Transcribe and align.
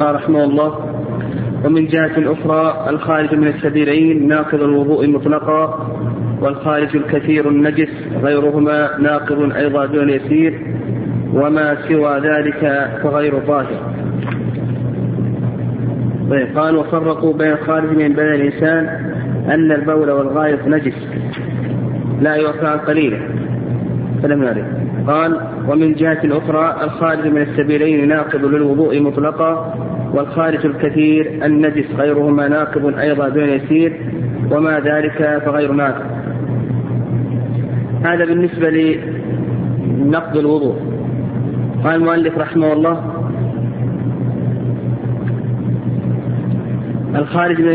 قال 0.00 0.14
رحمه 0.14 0.44
الله. 0.44 0.94
ومن 1.64 1.86
جهة 1.86 2.32
أخرى 2.32 2.90
الخارج 2.90 3.34
من 3.34 3.48
السبيلين 3.48 4.28
ناقض 4.28 4.62
الوضوء 4.62 5.08
مطلقا 5.08 5.90
والخارج 6.40 6.96
الكثير 6.96 7.48
النجس 7.48 7.88
غيرهما 8.22 8.98
ناقض 8.98 9.52
أيضا 9.52 9.86
دون 9.86 10.10
يسير 10.10 10.60
وما 11.34 11.76
سوى 11.88 12.20
ذلك 12.20 12.90
فغير 13.02 13.38
طاهر. 13.38 13.94
طيب 16.30 16.58
قال 16.58 16.76
وفرقوا 16.76 17.32
بين 17.32 17.52
الخارج 17.52 17.90
من 17.90 18.12
بدن 18.12 18.34
الإنسان 18.34 18.88
أن 19.50 19.72
البول 19.72 20.10
والغائط 20.10 20.66
نجس 20.66 21.08
لا 22.20 22.36
يعفى 22.36 22.66
عن 22.66 22.78
قليله 22.78 23.20
فلم 24.22 24.42
يرد. 24.42 24.87
قال 25.06 25.40
ومن 25.68 25.92
جهة 25.92 26.20
أخرى 26.24 26.84
الخارج 26.84 27.26
من 27.26 27.42
السبيلين 27.42 28.08
ناقض 28.08 28.44
للوضوء 28.44 29.00
مطلقا 29.00 29.74
والخارج 30.14 30.66
الكثير 30.66 31.44
النجس 31.44 31.86
غيرهما 31.98 32.48
ناقض 32.48 32.98
أيضا 32.98 33.28
دون 33.28 33.48
يسير 33.48 34.00
وما 34.50 34.80
ذلك 34.80 35.42
فغير 35.46 35.72
ناقض. 35.72 36.04
هذا 38.04 38.24
بالنسبة 38.24 38.70
لنقض 38.70 40.36
الوضوء. 40.36 40.76
قال 41.84 41.94
المؤلف 41.94 42.38
رحمه 42.38 42.72
الله 42.72 43.04
الخارج 47.14 47.60
من 47.60 47.72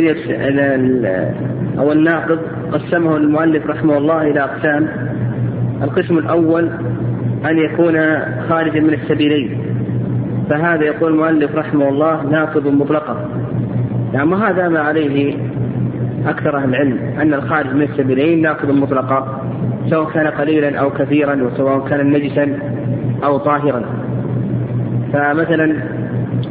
أو 1.80 1.92
الناقض 1.92 2.40
قسمه 2.72 3.18
المؤلف 3.18 3.68
رحمه 3.68 3.98
الله 3.98 4.22
إلى 4.22 4.40
أقسام. 4.40 5.13
القسم 5.84 6.18
الأول 6.18 6.70
أن 7.46 7.58
يكون 7.58 8.20
خارجا 8.50 8.80
من 8.80 8.94
السبيلين. 8.94 9.58
فهذا 10.50 10.84
يقول 10.84 11.12
المؤلف 11.12 11.56
رحمه 11.56 11.90
الله 11.90 12.24
ناقض 12.24 12.68
مطلقا. 12.68 13.30
يعني 14.14 14.36
هذا 14.36 14.70
ما 14.70 14.80
عليه 14.80 15.36
أكثر 16.28 16.58
أهل 16.58 16.70
العلم 16.70 16.98
أن 17.22 17.34
الخارج 17.34 17.74
من 17.74 17.82
السبيلين 17.82 18.42
ناقض 18.42 18.72
مطلقا 18.72 19.42
سواء 19.90 20.10
كان 20.10 20.28
قليلا 20.28 20.80
أو 20.80 20.90
كثيرا 20.90 21.44
وسواء 21.44 21.88
كان 21.88 22.12
نجسا 22.12 22.60
أو 23.24 23.38
طاهرا. 23.38 23.84
فمثلا 25.14 25.74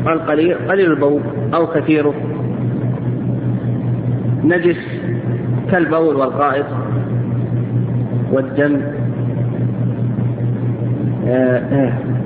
القليل 0.07 0.55
قليل 0.55 0.91
البول 0.91 1.21
أو 1.55 1.67
كثيره. 1.67 2.15
نجس 4.45 4.79
كالبول 5.71 6.17
والغائط 6.17 6.67
والدم. 8.33 8.81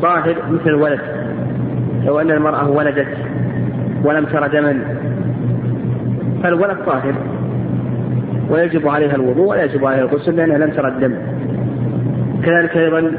طاهر 0.03 0.35
مثل 0.51 0.67
الولد. 0.67 1.01
لو 2.05 2.21
أن 2.21 2.31
المرأة 2.31 2.71
ولدت 2.71 3.09
ولم 4.05 4.25
تر 4.25 4.47
دما 4.47 4.79
فالولد 6.43 6.77
طاهر. 6.87 7.15
ويجب 8.51 8.89
عليها 8.89 9.15
الوضوء 9.15 9.47
ولا 9.47 9.65
يجب 9.65 9.85
عليها 9.85 10.01
الغسل 10.01 10.37
لأنها 10.37 10.59
لم 10.59 10.71
ترى 10.71 10.89
الدم. 10.89 11.15
كذلك 12.45 12.77
أيضا 12.77 13.13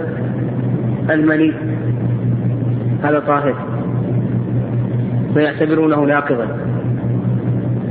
المني 1.10 1.54
هذا 3.04 3.20
طاهر. 3.20 3.56
فيعتبرونه 5.34 6.06
ناقضا. 6.06 6.48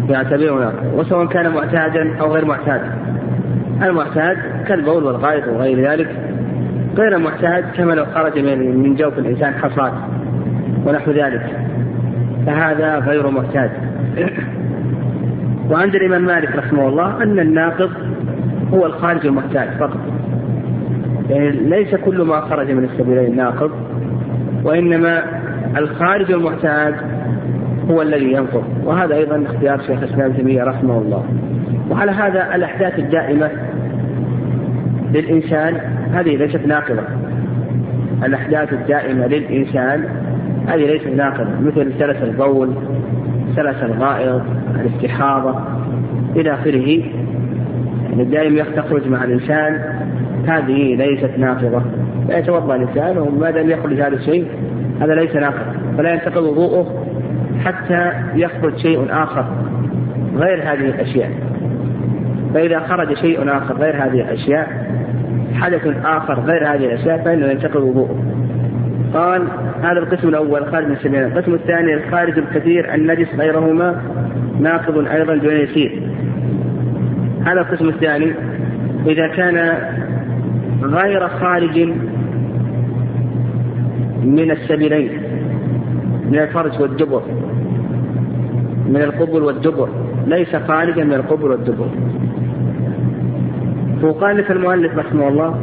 يعتبرونه 0.08 0.64
ناقضا. 0.64 0.92
وسواء 0.96 1.26
كان 1.26 1.54
معتادا 1.54 2.20
أو 2.20 2.34
غير 2.34 2.44
معتاد. 2.44 2.80
المعتاد 3.82 4.36
كالبول 4.68 5.04
والغائط 5.04 5.48
وغير 5.48 5.90
ذلك. 5.90 6.25
غير 6.96 7.18
معتاد 7.18 7.64
كما 7.76 7.92
لو 7.92 8.04
خرج 8.04 8.38
من 8.38 8.76
من 8.76 8.94
جوف 8.94 9.18
الإنسان 9.18 9.54
حصاد 9.54 9.92
ونحو 10.86 11.10
ذلك. 11.10 11.46
فهذا 12.46 12.98
غير 12.98 13.30
معتاد 13.30 13.70
وعند 15.70 15.94
الإمام 15.94 16.24
مالك 16.24 16.56
رحمه 16.56 16.88
الله 16.88 17.22
أن 17.22 17.38
الناقض 17.38 17.90
هو 18.72 18.86
الخارج 18.86 19.26
المعتاد 19.26 19.68
فقط. 19.78 20.00
يعني 21.30 21.50
ليس 21.50 21.94
كل 21.94 22.22
ما 22.22 22.40
خرج 22.40 22.70
من 22.70 22.84
السبيلين 22.84 23.36
ناقض 23.36 23.70
وإنما 24.64 25.22
الخارج 25.78 26.32
المعتاد 26.32 26.94
هو 27.90 28.02
الذي 28.02 28.32
ينقض. 28.32 28.64
وهذا 28.84 29.14
أيضا 29.14 29.42
اختيار 29.46 29.78
شيخ 29.78 30.02
الإسلام 30.02 30.32
تيمية 30.32 30.64
رحمه 30.64 30.98
الله. 30.98 31.24
وعلى 31.90 32.12
هذا 32.12 32.54
الأحداث 32.54 32.98
الدائمة 32.98 33.50
للإنسان 35.14 35.95
هذه 36.12 36.36
ليست 36.36 36.66
ناقضة. 36.66 37.02
الأحداث 38.24 38.72
الدائمة 38.72 39.26
للإنسان 39.26 40.04
هذه 40.68 40.86
ليست 40.86 41.06
ناقضة. 41.06 41.60
مثل 41.60 41.92
سلس 41.98 42.22
البول 42.22 42.74
سلس 43.56 43.82
الغائط 43.82 44.42
الاستحاضة 44.80 45.54
إلى 46.36 46.54
آخره. 46.54 47.02
يعني 48.10 48.24
دائما 48.24 48.62
تخرج 48.76 49.08
مع 49.08 49.24
الإنسان. 49.24 49.80
هذه 50.46 50.94
ليست 50.94 51.30
ناقضة. 51.38 51.82
لا 52.28 52.38
يتوضأ 52.38 52.76
الإنسان 52.76 53.18
وما 53.18 53.50
دام 53.50 53.70
يخرج 53.70 54.00
هذا 54.00 54.16
الشيء 54.16 54.46
هذا 55.00 55.14
ليس 55.14 55.36
ناقض. 55.36 55.76
فلا 55.98 56.12
ينتقض 56.12 56.42
وضوءه 56.42 57.06
حتى 57.64 58.12
يخرج 58.34 58.76
شيء 58.76 59.06
آخر 59.10 59.44
غير 60.36 60.62
هذه 60.62 60.88
الأشياء. 60.88 61.30
فإذا 62.54 62.80
خرج 62.80 63.14
شيء 63.14 63.56
آخر 63.56 63.76
غير 63.76 63.96
هذه 63.96 64.20
الأشياء 64.20 64.86
حدث 65.56 65.86
آخر 66.04 66.40
غير 66.40 66.74
هذه 66.74 66.84
الأشياء 66.84 67.24
فإنه 67.24 67.46
ينتقض 67.46 67.82
وضوءه. 67.82 68.24
قال 69.14 69.42
هذا 69.82 69.98
القسم 69.98 70.28
الأول 70.28 70.66
خارج 70.66 70.86
من 70.86 70.92
السبيل 70.92 71.24
القسم 71.24 71.54
الثاني 71.54 71.94
الخارج 71.94 72.38
الكثير 72.38 72.94
النجس 72.94 73.28
غيرهما 73.38 74.02
ناقض 74.60 75.06
أيضا 75.06 75.36
دون 75.36 75.56
يسير. 75.56 76.02
هذا 77.46 77.60
القسم 77.60 77.88
الثاني 77.88 78.32
إذا 79.06 79.28
كان 79.28 79.78
غير 80.82 81.28
خارج 81.28 81.78
من 84.24 84.50
السبيلين 84.50 85.10
من 86.30 86.38
الفرج 86.38 86.80
والدبر 86.80 87.22
من 88.88 89.02
القبل 89.02 89.42
والدبر 89.42 89.88
ليس 90.26 90.56
خارجا 90.56 91.04
من 91.04 91.14
القبل 91.14 91.50
والدبر. 91.50 91.88
فقال 94.02 94.50
المؤلف 94.50 94.98
رحمه 94.98 95.28
الله 95.28 95.60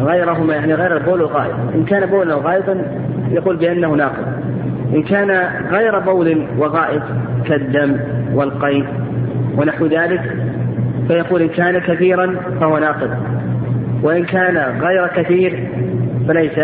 غيرهما 0.00 0.54
يعني 0.54 0.74
غير 0.74 0.96
البول 0.96 1.22
والغائط 1.22 1.54
إن 1.74 1.84
كان 1.84 2.06
بولا 2.06 2.34
وغائطا 2.34 2.76
يقول 3.30 3.56
بأنه 3.56 3.88
ناقض 3.88 4.26
إن 4.94 5.02
كان 5.02 5.30
غير 5.70 5.98
بول 5.98 6.42
وغائط 6.58 7.02
كالدم 7.44 7.96
والقيء 8.34 8.84
ونحو 9.58 9.86
ذلك 9.86 10.22
فيقول 11.08 11.42
إن 11.42 11.48
كان 11.48 11.78
كثيرا 11.78 12.36
فهو 12.60 12.78
ناقض 12.78 13.10
وإن 14.02 14.24
كان 14.24 14.56
غير 14.80 15.06
كثير 15.06 15.68
فليس 16.28 16.58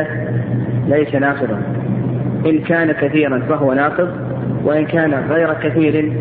ليس 0.88 1.14
ناقضا 1.14 1.62
إن 2.46 2.58
كان 2.58 2.92
كثيرا 2.92 3.38
فهو 3.38 3.72
ناقض 3.72 4.08
وإن 4.64 4.86
كان 4.86 5.14
غير 5.30 5.54
كثير 5.54 6.12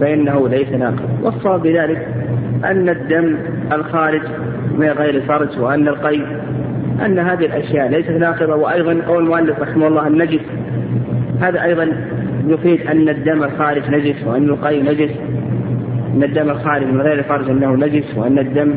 فإنه 0.00 0.48
ليس 0.48 0.68
ناقض 0.68 1.08
والصواب 1.22 1.62
بذلك 1.62 2.17
أن 2.64 2.88
الدم 2.88 3.36
الخارج 3.72 4.22
من 4.78 4.88
غير 4.88 5.14
الفرج 5.14 5.58
وأن 5.58 5.88
القيء 5.88 6.26
أن 7.06 7.18
هذه 7.18 7.46
الأشياء 7.46 7.88
ليست 7.88 8.10
ناقضة. 8.10 8.54
وأيضا 8.54 9.02
قول 9.06 9.22
المؤلف 9.22 9.60
رحمه 9.60 9.86
الله 9.86 10.06
النجس 10.06 10.40
هذا 11.40 11.64
أيضا 11.64 11.92
يفيد 12.46 12.86
أن 12.86 13.08
الدم 13.08 13.44
الخارج 13.44 13.90
نجس 13.90 14.24
وأن 14.26 14.44
القيء 14.44 14.84
نجس 14.84 15.10
أن 16.14 16.22
الدم 16.22 16.50
الخارج 16.50 16.86
من 16.86 17.00
غير 17.00 17.18
الفرج 17.18 17.50
أنه 17.50 17.74
نجس 17.74 18.16
وأن 18.16 18.38
الدم 18.38 18.74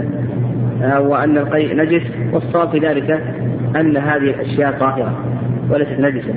آه، 0.84 1.00
وأن 1.00 1.38
القيء 1.38 1.76
نجس. 1.76 2.02
والصواب 2.34 2.70
في 2.70 2.80
ذلك 2.80 3.24
أن 3.76 3.98
هذه 3.98 4.18
الأشياء 4.18 4.72
طاهرة 4.80 5.20
وليست 5.70 6.00
نجسة. 6.00 6.34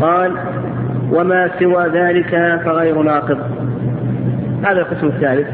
قال 0.00 0.32
وما 1.12 1.50
سوى 1.58 1.88
ذلك 1.88 2.60
فغير 2.64 3.02
ناقض. 3.02 3.38
هذا 4.64 4.80
القسم 4.80 5.06
الثالث. 5.06 5.48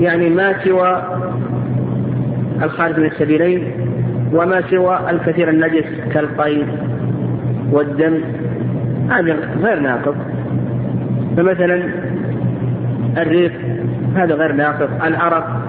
يعني 0.00 0.28
ما 0.28 0.64
سوى 0.64 1.02
الخارج 2.62 2.98
من 3.00 3.06
السبيلين 3.06 3.72
وما 4.32 4.62
سوى 4.70 4.98
الكثير 5.10 5.48
النجس 5.50 5.84
كالقيد 6.12 6.66
والدم 7.72 8.20
هذا 9.10 9.36
غير 9.62 9.80
ناقض 9.80 10.16
فمثلا 11.36 11.82
الريق 13.18 13.52
هذا 14.16 14.34
غير 14.34 14.52
ناقض 14.52 14.88
العرق 15.04 15.62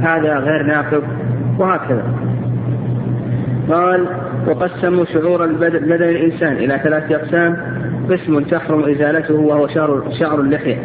هذا 0.00 0.38
غير 0.38 0.62
ناقض 0.62 1.02
وهكذا. 1.58 2.02
قال 3.68 4.06
وقسموا 4.46 5.04
شعور 5.04 5.46
بدن 5.46 6.08
الإنسان 6.08 6.52
إلى 6.52 6.80
ثلاثة 6.82 7.16
أقسام 7.16 7.56
قسم 8.10 8.40
تحرم 8.40 8.84
إزالته 8.84 9.34
وهو 9.34 9.68
شعر, 9.68 10.02
شعر 10.20 10.40
اللحية. 10.40 10.78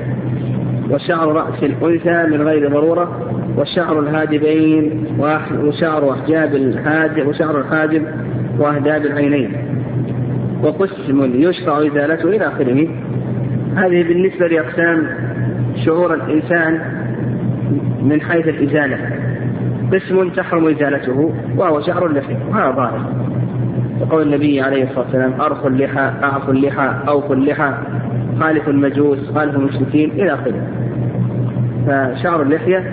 وشعر 0.89 1.31
رأس 1.33 1.63
الأنثى 1.63 2.37
من 2.37 2.41
غير 2.41 2.69
ضرورة 2.69 3.31
وشعر 3.57 3.99
الهادبين 3.99 5.05
وشعر 5.63 6.11
أحجاب 6.11 6.55
الحاجب 6.55 7.27
وشعر 7.27 7.59
الحاجب 7.59 8.03
وأهداب 8.59 9.05
العينين. 9.05 9.51
وقسم 10.63 11.31
يشرع 11.35 11.79
إزالته 11.79 12.29
إلى 12.29 12.47
آخره. 12.47 12.87
هذه 13.75 14.03
بالنسبة 14.03 14.47
لأقسام 14.47 15.07
شعور 15.85 16.13
الإنسان 16.13 16.79
من 18.01 18.21
حيث 18.21 18.47
الإزالة. 18.47 18.97
قسم 19.93 20.29
تحرم 20.29 20.67
إزالته 20.67 21.33
وهو 21.57 21.81
شعر 21.81 22.05
اللحية 22.05 22.37
وهذا 22.49 22.71
ظاهر. 22.71 23.01
وقول 24.01 24.21
النبي 24.21 24.61
عليه 24.61 24.83
الصلاة 24.83 24.99
والسلام 25.05 25.41
أرخوا 25.41 25.69
اللحى 25.69 26.11
أعفوا 26.23 26.53
اللحى 26.53 26.93
أوفوا 27.07 27.35
اللحى. 27.35 27.73
خالف 28.39 28.69
المجوس 28.69 29.31
خالف 29.35 29.55
المشركين 29.55 30.11
إلى 30.11 30.33
آخره. 30.33 30.61
فشعر 31.87 32.41
اللحية 32.41 32.83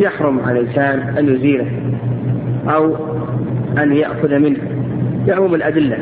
يحرم 0.00 0.40
على 0.40 0.60
الإنسان 0.60 1.16
أن 1.18 1.34
يزيله 1.34 1.66
أو 2.68 2.96
أن 3.78 3.92
يأخذ 3.92 4.38
منه 4.38 4.58
بعموم 5.26 5.54
الأدلة. 5.54 5.98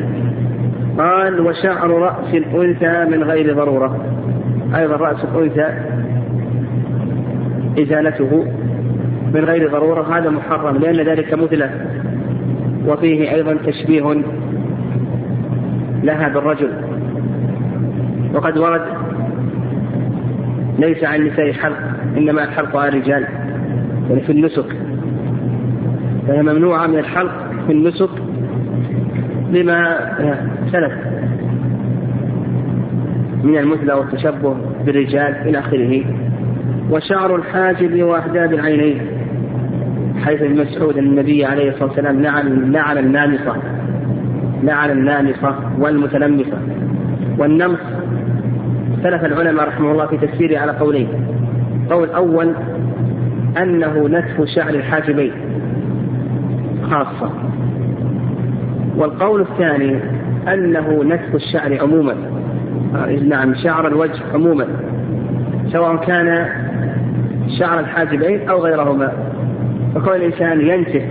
قال 0.97 1.41
وشعر 1.41 1.89
رأس 1.91 2.33
الأنثى 2.33 3.17
من 3.17 3.23
غير 3.23 3.55
ضرورة. 3.55 4.05
أيضا 4.75 4.95
رأس 4.95 5.23
الأنثى 5.23 5.73
إزالته 7.79 8.45
من 9.33 9.45
غير 9.45 9.71
ضرورة 9.71 10.17
هذا 10.17 10.29
محرم 10.29 10.77
لأن 10.77 10.95
ذلك 10.95 11.33
مثلة 11.33 11.69
وفيه 12.87 13.31
أيضا 13.33 13.53
تشبيه 13.53 14.21
لها 16.03 16.29
بالرجل. 16.29 16.86
وقد 18.37 18.57
ورد 18.57 18.81
ليس 20.79 21.03
عن 21.03 21.21
النساء 21.21 21.51
حلق 21.51 21.77
إنما 22.17 22.43
الحلق 22.43 22.77
على 22.77 22.89
الرجال 22.89 23.25
يعني 24.09 24.21
في 24.21 24.31
النسك. 24.31 24.65
فهي 26.27 26.41
ممنوعة 26.43 26.87
من 26.87 26.97
الحلق 26.97 27.31
في 27.67 27.73
النسك 27.73 28.09
لما 29.51 29.97
سلف 30.71 30.93
من 33.43 33.57
المثلى 33.57 33.93
والتشبه 33.93 34.55
بالرجال 34.85 35.35
إلى 35.45 35.59
آخره. 35.59 36.03
وشعر 36.91 37.35
الحاجب 37.35 38.03
وأحداب 38.03 38.53
العينين 38.53 39.01
حيث 40.25 40.41
ابن 40.41 40.61
مسعود 40.61 40.97
النبي 40.97 41.45
عليه 41.45 41.69
الصلاة 41.69 41.87
والسلام 41.87 42.21
لعن 42.21 42.71
لعن 42.71 42.97
النامصة 42.97 43.55
لعن 44.63 44.91
النامصة 44.91 45.55
والمتلمصة 45.79 46.57
والنمص 47.37 47.96
اختلف 48.97 49.25
العلماء 49.25 49.67
رحمه 49.67 49.91
الله 49.91 50.05
في 50.05 50.17
تفسيره 50.17 50.59
على 50.59 50.71
قولين. 50.71 51.07
قول 51.89 52.09
أول 52.09 52.53
أنه 53.57 54.07
نتف 54.07 54.45
شعر 54.55 54.69
الحاجبين 54.69 55.31
خاصة. 56.91 57.31
والقول 58.97 59.41
الثاني 59.41 59.99
أنه 60.53 61.03
نتف 61.03 61.35
الشعر 61.35 61.81
عموما. 61.81 62.15
نعم 63.27 63.55
شعر 63.55 63.87
الوجه 63.87 64.21
عموما. 64.33 64.67
سواء 65.71 65.95
كان 65.95 66.47
شعر 67.59 67.79
الحاجبين 67.79 68.49
أو 68.49 68.59
غيرهما. 68.59 69.11
فكون 69.95 70.15
الإنسان 70.15 70.61
ينتف 70.61 71.03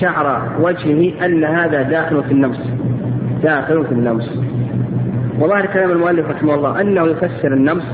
شعر 0.00 0.42
وجهه 0.60 1.24
أن 1.26 1.44
هذا 1.44 1.82
داخل 1.82 2.22
في 2.22 2.32
النمس 2.32 2.70
داخل 3.42 3.84
في 3.84 3.92
النمس 3.92 4.40
وظاهر 5.40 5.66
كلام 5.66 5.90
المؤلف 5.90 6.30
رحمه 6.30 6.54
الله 6.54 6.80
أنه 6.80 7.06
يفسر 7.06 7.52
النمس 7.52 7.84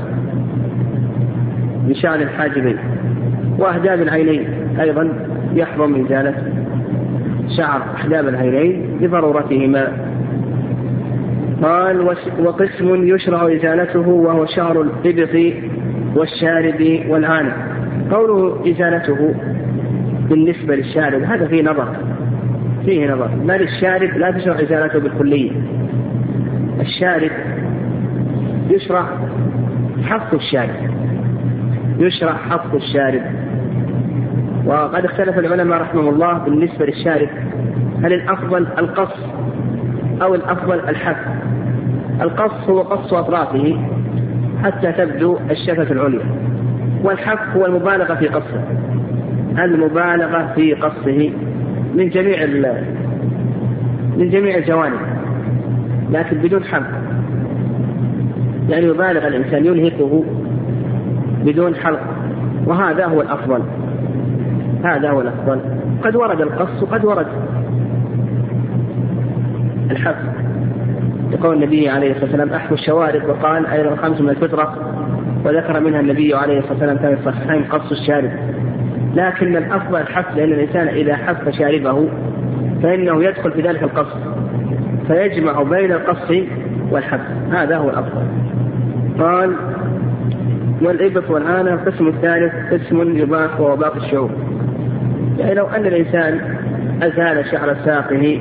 بشعر 1.87 2.15
الحاجبين 2.15 2.77
وأهداب 3.59 4.01
العينين 4.01 4.47
أيضا 4.79 5.09
يحرم 5.53 6.05
إزالة 6.05 6.35
شعر 7.57 7.81
أحداب 7.95 8.27
العينين 8.27 8.97
لضرورتهما. 9.01 9.87
قال 11.63 12.15
وقسم 12.39 13.07
يشرع 13.07 13.53
إزالته 13.53 14.07
وهو 14.09 14.45
شعر 14.45 14.81
الإبط 14.81 15.53
والشارب 16.15 16.99
والعانة 17.09 17.53
قوله 18.11 18.71
إزالته 18.71 19.35
بالنسبة 20.29 20.75
للشارب 20.75 21.21
هذا 21.23 21.47
فيه 21.47 21.63
نظر 21.63 21.87
فيه 22.85 23.11
نظر. 23.11 23.29
ما 23.45 23.57
للشارب 23.57 24.17
لا 24.17 24.31
تشرع 24.31 24.59
إزالته 24.61 24.99
بالكلية. 24.99 25.51
الشارب 26.83 27.31
يشرع 28.69 29.05
حق 30.05 30.33
الشارب 30.33 30.75
يشرع 31.99 32.33
حق 32.33 32.75
الشارب 32.75 33.21
وقد 34.65 35.05
اختلف 35.05 35.39
العلماء 35.39 35.81
رحمه 35.81 36.09
الله 36.09 36.33
بالنسبة 36.37 36.85
للشارب 36.85 37.29
هل 38.03 38.13
الأفضل 38.13 38.67
القص 38.79 39.17
أو 40.21 40.35
الأفضل 40.35 40.79
الحف 40.79 41.17
القص 42.21 42.69
هو 42.69 42.81
قص 42.81 43.13
أطرافه 43.13 43.77
حتى 44.63 44.91
تبدو 44.91 45.37
الشفة 45.51 45.91
العليا. 45.91 46.25
والحف 47.03 47.57
هو 47.57 47.65
المبالغة 47.65 48.15
في 48.15 48.27
قصه. 48.27 48.63
المبالغة 49.59 50.53
في 50.55 50.73
قصه 50.73 51.31
من 51.95 52.09
جميع 52.09 52.43
من 54.17 54.29
جميع 54.29 54.57
الجوانب. 54.57 54.99
لكن 56.13 56.37
بدون 56.37 56.63
حف 56.63 56.83
يعني 58.69 58.85
يبالغ 58.85 59.27
الإنسان 59.27 59.65
ينهكه 59.65 60.23
بدون 61.45 61.75
حلق. 61.75 61.99
وهذا 62.65 63.05
هو 63.05 63.21
الأفضل. 63.21 63.61
هذا 64.83 65.09
هو 65.09 65.21
الأفضل. 65.21 65.59
قد 66.03 66.15
ورد 66.15 66.41
القص 66.41 66.83
وقد 66.83 67.05
ورد 67.05 67.27
الحق. 69.91 70.15
يقول 71.31 71.55
النبي 71.55 71.89
عليه 71.89 72.11
الصلاة 72.11 72.25
والسلام 72.25 72.49
أحفوا 72.49 72.77
الشوارب 72.77 73.29
وقال 73.29 73.65
أيضا 73.67 73.95
خمس 73.95 74.21
من 74.21 74.29
الفطرة. 74.29 74.75
وذكر 75.45 75.79
منها 75.79 75.99
النبي 75.99 76.33
عليه 76.33 76.59
الصلاة 76.59 76.73
والسلام 76.73 76.97
في 76.97 77.29
الصحيحين 77.29 77.63
قص 77.63 77.91
الشارب. 77.91 78.31
لكن 79.15 79.57
الأفضل 79.57 80.01
الحف 80.01 80.35
لأن 80.35 80.51
الإنسان 80.51 80.87
إذا 80.87 81.15
حف 81.15 81.49
شاربه 81.49 82.09
فإنه 82.83 83.23
يدخل 83.23 83.51
في 83.51 83.61
ذلك 83.61 83.83
القص. 83.83 84.17
فيجمع 85.07 85.63
بين 85.63 85.91
القص 85.91 86.31
والحف 86.91 87.21
هذا 87.51 87.77
هو 87.77 87.89
الأفضل. 87.89 88.27
قال 89.19 89.55
والإبط 90.81 91.29
والعانة 91.29 91.73
القسم 91.73 92.07
الثالث 92.07 92.53
قسم 92.73 93.17
يباح 93.17 93.59
وهو 93.59 93.75
باقي 93.75 93.97
الشعور 93.97 94.31
يعني 95.37 95.53
لو 95.53 95.65
أن 95.65 95.85
الإنسان 95.85 96.39
أزال 97.01 97.45
شعر 97.51 97.75
ساقه 97.85 98.39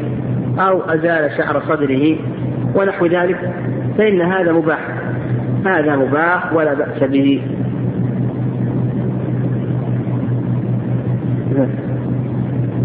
أو 0.58 0.80
أزال 0.82 1.30
شعر 1.38 1.60
صدره 1.60 2.16
ونحو 2.74 3.06
ذلك 3.06 3.50
فإن 3.98 4.20
هذا 4.20 4.52
مباح. 4.52 4.88
هذا 5.66 5.96
مباح 5.96 6.52
ولا 6.52 6.74
بأس 6.74 7.02
به. 7.02 7.42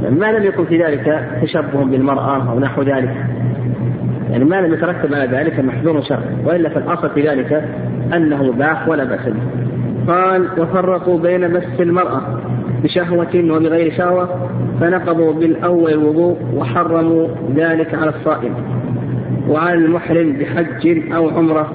ما 0.10 0.32
لم 0.32 0.44
يكن 0.44 0.66
في 0.66 0.84
ذلك 0.84 1.30
تشبه 1.42 1.86
بالمرأة 1.86 2.52
أو 2.52 2.60
نحو 2.60 2.82
ذلك. 2.82 3.37
يعني 4.30 4.46
ما 4.46 4.62
لم 4.62 4.74
يترتب 4.74 5.14
على 5.14 5.38
ذلك 5.38 5.60
محذور 5.60 6.02
شر 6.02 6.20
وإلا 6.46 6.70
فالأصل 6.70 7.10
في 7.10 7.30
ذلك 7.30 7.64
أنه 8.14 8.44
مباح 8.44 8.88
ولا 8.88 9.04
بأس 9.04 9.26
به. 9.26 9.42
قال 10.14 10.48
وفرقوا 10.58 11.20
بين 11.20 11.54
مس 11.54 11.80
المرأة 11.80 12.22
بشهوة 12.84 13.36
وبغير 13.36 13.94
شهوة 13.98 14.50
فنقضوا 14.82 15.34
بالأول 15.34 15.92
الوضوء 15.92 16.38
وحرموا 16.54 17.28
ذلك 17.56 17.96
على 17.96 18.10
الصائم 18.10 18.54
وعلى 19.50 19.86
المحرم 19.86 20.32
بحج 20.32 21.14
أو 21.14 21.30
عمرة 21.30 21.72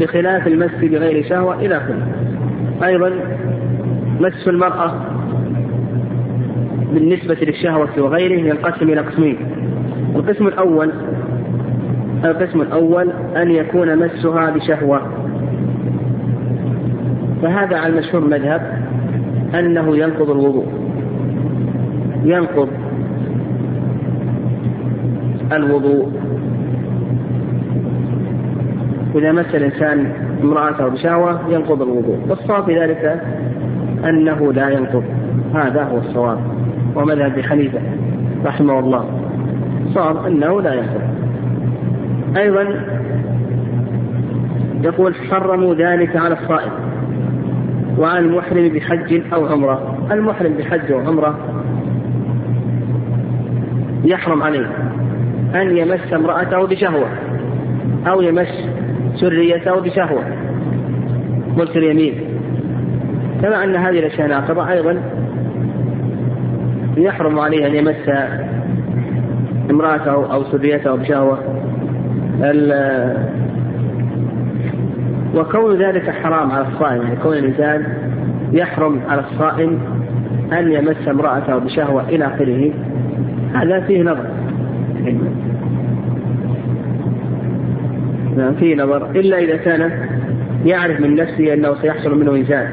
بخلاف 0.00 0.46
المس 0.46 0.74
بغير 0.82 1.28
شهوة 1.28 1.60
إلى 1.60 1.76
آخره. 1.76 2.06
أيضا 2.84 3.12
مس 4.20 4.48
المرأة 4.48 4.94
بالنسبة 6.94 7.36
للشهوة 7.42 7.88
وغيره 7.98 8.48
ينقسم 8.48 8.88
إلى 8.88 9.00
قسمين 9.00 9.57
القسم 10.18 10.46
الأول 10.46 10.90
القسم 12.24 12.60
الأول 12.60 13.12
أن 13.36 13.50
يكون 13.50 13.96
مسها 13.96 14.50
بشهوة. 14.50 15.02
فهذا 17.42 17.76
على 17.76 17.86
المشهور 17.86 18.24
مذهب 18.24 18.82
أنه 19.54 19.96
ينقض 19.96 20.30
الوضوء. 20.30 20.66
ينقض 22.24 22.68
الوضوء. 25.52 26.12
إذا 29.14 29.32
مس 29.32 29.54
الإنسان 29.54 30.12
امرأته 30.42 30.88
بشهوة 30.88 31.40
ينقض 31.50 31.82
الوضوء. 31.82 32.18
والصواب 32.28 32.64
في 32.64 32.80
ذلك 32.80 33.22
أنه 34.04 34.52
لا 34.52 34.68
ينقض. 34.68 35.04
هذا 35.54 35.82
هو 35.82 35.98
الصواب. 35.98 36.38
ومذهب 36.94 37.40
حنيفة 37.40 37.80
رحمه 38.44 38.78
الله. 38.78 39.17
صار 39.98 40.26
أنه 40.26 40.60
لا 40.60 40.74
ينقض 40.74 41.00
أيضا 42.36 42.66
يقول 44.84 45.14
حرموا 45.14 45.74
ذلك 45.74 46.16
على 46.16 46.34
الصائم 46.34 46.72
وعن 47.98 48.24
المحرم 48.24 48.68
بحج 48.68 49.22
أو 49.32 49.46
عمرة. 49.46 49.98
المحرم 50.12 50.52
بحج 50.52 50.92
أو 50.92 50.98
عمرة 50.98 51.38
يحرم 54.04 54.42
عليه 54.42 54.66
أن 55.54 55.76
يمس 55.76 56.12
امرأته 56.12 56.66
بشهوة 56.66 57.08
أو 58.06 58.20
يمس 58.20 58.68
سريته 59.14 59.80
بشهوة. 59.80 60.22
ملك 61.56 61.76
اليمين 61.76 62.14
كما 63.42 63.64
أن 63.64 63.76
هذه 63.76 63.98
الأشياء 63.98 64.28
ناقضة 64.28 64.72
أيضا 64.72 65.02
يحرم 66.96 67.38
عليه 67.38 67.66
أن 67.66 67.74
يمس 67.74 68.08
امرأته 69.70 70.34
أو 70.34 70.44
سريته 70.44 70.94
بشهوة. 70.94 71.38
وكون 75.34 75.82
ذلك 75.82 76.10
حرام 76.10 76.50
على 76.50 76.66
الصائم 76.68 77.02
يعني 77.02 77.16
كون 77.16 77.36
الإنسان 77.36 77.86
يحرم 78.52 79.00
على 79.08 79.20
الصائم 79.20 79.78
أن 80.52 80.72
يمس 80.72 81.08
امرأته 81.08 81.58
بشهوة 81.58 82.08
إلى 82.08 82.26
آخره 82.26 82.70
هذا 83.54 83.80
فيه 83.80 84.02
نظر. 84.02 84.26
نعم 88.36 88.54
فيه 88.54 88.76
نظر. 88.76 89.10
إلا 89.10 89.38
إذا 89.38 89.56
كان 89.56 89.90
يعرف 90.64 91.00
من 91.00 91.14
نفسه 91.14 91.54
أنه 91.54 91.74
سيحصل 91.74 92.18
منه 92.20 92.34
إنزال 92.36 92.68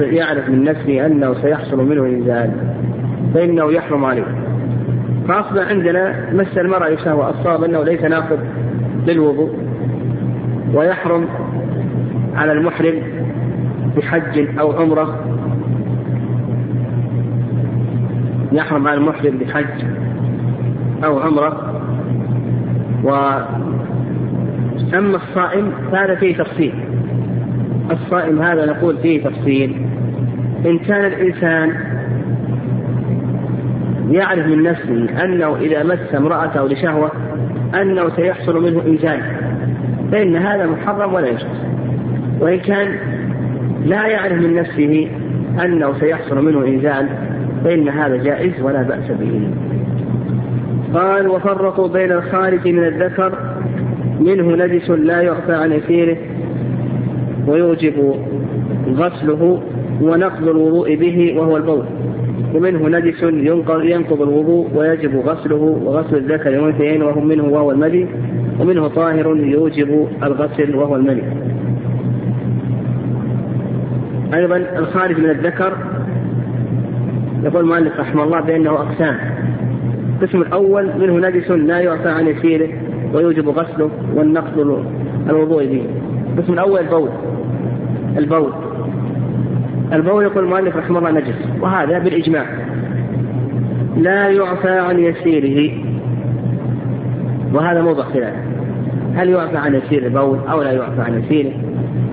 يعرف 0.00 0.48
من 0.48 0.64
نفسه 0.64 1.06
أنه 1.06 1.34
سيحصل 1.34 1.88
منه 1.88 2.06
إنزال 2.06 2.50
فإنه 3.34 3.72
يحرم 3.72 4.04
عليه. 4.04 4.43
فأصبح 5.28 5.68
عندنا 5.68 6.30
مس 6.32 6.58
المرأة 6.58 6.90
بشهوة 6.90 7.30
الصواب 7.30 7.64
أنه 7.64 7.84
ليس 7.84 8.02
ناقض 8.02 8.38
للوضوء 9.06 9.50
ويحرم 10.74 11.28
على 12.34 12.52
المحرم 12.52 12.94
بحج 13.96 14.58
أو 14.60 14.72
عمرة. 14.72 15.24
يحرم 18.52 18.88
على 18.88 18.96
المحرم 18.96 19.38
بحج 19.38 19.84
أو 21.04 21.18
عمرة. 21.18 21.80
و 23.04 23.10
أما 24.94 25.16
الصائم 25.16 25.72
فهذا 25.92 26.14
فيه 26.14 26.36
تفصيل. 26.36 26.74
الصائم 27.90 28.42
هذا 28.42 28.66
نقول 28.66 28.96
فيه 28.98 29.24
تفصيل. 29.24 29.86
إن 30.66 30.78
كان 30.78 31.04
الإنسان 31.04 31.93
يعرف 34.10 34.46
من 34.46 34.62
نفسه 34.62 35.24
أنه 35.24 35.56
إذا 35.56 35.82
مس 35.82 36.14
امرأته 36.14 36.66
لشهوة 36.66 37.10
أنه 37.82 38.08
سيحصل 38.16 38.62
منه 38.62 38.82
إنزال 38.86 39.20
فإن 40.12 40.36
هذا 40.36 40.66
محرم 40.66 41.14
ولا 41.14 41.28
يجوز. 41.28 41.58
وإن 42.40 42.58
كان 42.58 42.88
لا 43.84 44.06
يعرف 44.06 44.32
من 44.32 44.54
نفسه 44.54 45.08
أنه 45.64 45.92
سيحصل 46.00 46.44
منه 46.44 46.66
إنزال 46.66 47.08
فإن 47.64 47.88
هذا 47.88 48.16
جائز 48.16 48.62
ولا 48.62 48.82
بأس 48.82 49.10
به. 49.10 49.50
قال 50.94 51.28
وفرقوا 51.28 51.88
بين 51.88 52.12
الخارج 52.12 52.68
من 52.68 52.84
الذكر 52.84 53.38
منه 54.20 54.64
نجس 54.64 54.90
لا 54.90 55.20
يعفى 55.20 55.54
عن 55.54 55.72
يسيره 55.72 56.16
ويوجب 57.46 58.14
غسله 58.88 59.62
ونقض 60.02 60.48
الوضوء 60.48 60.94
به 60.94 61.34
وهو 61.38 61.56
البول. 61.56 61.84
ومنه 62.54 62.88
نجس 62.98 63.22
ينقض 63.22 64.22
الوضوء 64.22 64.68
ويجب 64.74 65.16
غسله 65.16 65.80
وغسل 65.84 66.16
الذكر 66.16 66.50
والانثيين 66.50 67.02
وهم 67.02 67.26
منه 67.26 67.44
وهو 67.44 67.70
المدي 67.70 68.06
ومنه 68.60 68.88
طاهر 68.88 69.36
يوجب 69.36 70.08
الغسل 70.22 70.76
وهو 70.76 70.96
المني 70.96 71.22
أيضا 74.34 74.56
الخارج 74.56 75.18
من 75.18 75.30
الذكر 75.30 75.72
يقول 77.44 77.64
المؤلف 77.64 78.00
رحمه 78.00 78.24
الله 78.24 78.40
بأنه 78.40 78.70
أقسام. 78.70 79.16
القسم 80.22 80.42
الأول 80.42 80.90
منه 80.98 81.28
نجس 81.28 81.50
لا 81.50 81.80
يعفى 81.80 82.08
عن 82.08 82.26
يسيره 82.26 82.68
ويوجب 83.14 83.48
غسله 83.48 83.90
والنقض 84.14 84.84
الوضوء 85.30 85.66
به. 85.66 85.84
القسم 86.36 86.52
الأول 86.52 86.80
البول. 86.80 87.08
البول. 88.18 88.52
البول 89.94 90.24
يقول 90.24 90.44
المؤلف 90.44 90.76
رحمه 90.76 90.98
الله 90.98 91.10
نجس 91.10 91.34
وهذا 91.60 91.98
بالإجماع. 91.98 92.46
لا 93.96 94.28
يعفى 94.28 94.78
عن 94.78 94.98
يسيره. 94.98 95.84
وهذا 97.52 97.82
موضع 97.82 98.02
خلاف. 98.02 98.34
هل 99.14 99.28
يعفى 99.28 99.56
عن 99.56 99.74
يسير 99.74 100.06
البول 100.06 100.38
أو 100.50 100.62
لا 100.62 100.72
يعفى 100.72 101.00
عن 101.00 101.22
يسيره؟ 101.22 101.52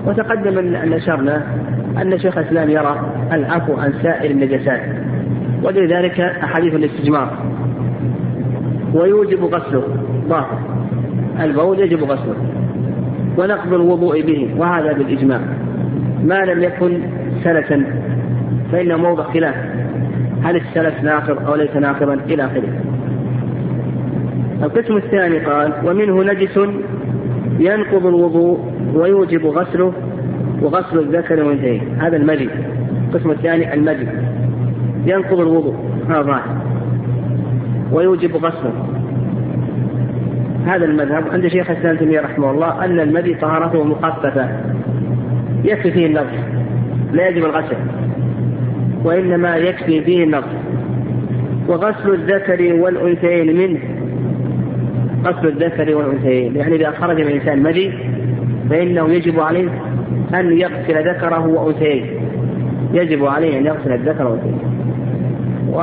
وتقدم 0.06 0.58
أن 0.58 0.92
أشرنا 0.92 1.42
أن 2.02 2.18
شيخ 2.18 2.38
الإسلام 2.38 2.70
يرى 2.70 3.12
العفو 3.32 3.74
عن 3.74 3.92
سائر 4.02 4.30
النجاسات 4.30 4.80
ولذلك 5.62 6.20
أحاديث 6.20 6.74
الاستجمار. 6.74 7.38
ويوجب 8.94 9.44
غسله. 9.44 9.82
ظاهر 10.28 10.58
البول 11.40 11.80
يجب 11.80 12.04
غسله. 12.04 12.36
ونقض 13.38 13.72
الوضوء 13.72 14.22
به. 14.22 14.54
وهذا 14.56 14.92
بالإجماع. 14.92 15.40
ما 16.24 16.44
لم 16.44 16.62
يكن 16.62 17.00
سلسا 17.44 17.84
فإنه 18.72 18.96
موضع 18.96 19.22
خلاف 19.22 19.54
هل 20.44 20.56
السلس 20.56 21.04
ناقض 21.04 21.46
أو 21.48 21.54
ليس 21.54 21.76
ناقضا؟ 21.76 22.14
إلى 22.14 22.44
آخره. 22.44 22.68
القسم 24.62 24.96
الثاني 24.96 25.38
قال 25.38 25.72
ومنه 25.84 26.22
نجس 26.32 26.58
ينقض 27.58 28.06
الوضوء 28.06 28.72
ويوجب 28.94 29.46
غسله 29.46 29.92
وغسل 30.62 30.98
الذكر 30.98 31.44
والأنثيين. 31.44 31.82
هذا 32.00 32.16
المجي 32.16 32.48
القسم 33.08 33.30
الثاني 33.30 33.74
المجي 33.74 34.06
ينقض 35.06 35.40
الوضوء. 35.40 35.74
هذا 36.08 36.22
ظاهر. 36.22 36.56
ويوجب 37.92 38.36
غسله. 38.36 38.72
هذا 40.66 40.84
المذهب. 40.84 41.24
عند 41.32 41.46
شيخ 41.46 41.70
الإسلام 41.70 41.96
تيمية 41.96 42.20
رحمه 42.20 42.50
الله 42.50 42.84
أن 42.84 43.00
المدي 43.00 43.34
طهارته 43.34 43.84
مخففة. 43.84 44.48
يكفي 45.64 45.90
فيه 45.90 46.06
النظر. 46.06 46.61
لا 47.12 47.28
يجب 47.28 47.44
الغسل 47.44 47.76
وإنما 49.04 49.56
يكفي 49.56 50.00
فيه 50.00 50.24
النظر. 50.24 50.48
وغسل 51.68 52.14
الذكر 52.14 52.74
والأنثيين 52.74 53.56
منه 53.56 53.80
غسل 55.24 55.48
الذكر 55.48 55.96
والأنثيين 55.96 56.56
يعني 56.56 56.74
إذا 56.74 56.90
خرج 56.90 57.16
من 57.16 57.26
الإنسان 57.26 57.62
مدي 57.62 57.92
فإنه 58.70 59.12
يجب 59.12 59.40
عليه 59.40 59.68
أن 60.34 60.58
يغسل 60.58 61.08
ذكره 61.08 61.46
وأنثيه. 61.46 62.04
يجب 62.92 63.24
عليه 63.24 63.58
أن 63.58 63.66
يغسل 63.66 63.92
الذكر 63.92 64.26
والانثيه 64.26 64.72
و 65.72 65.80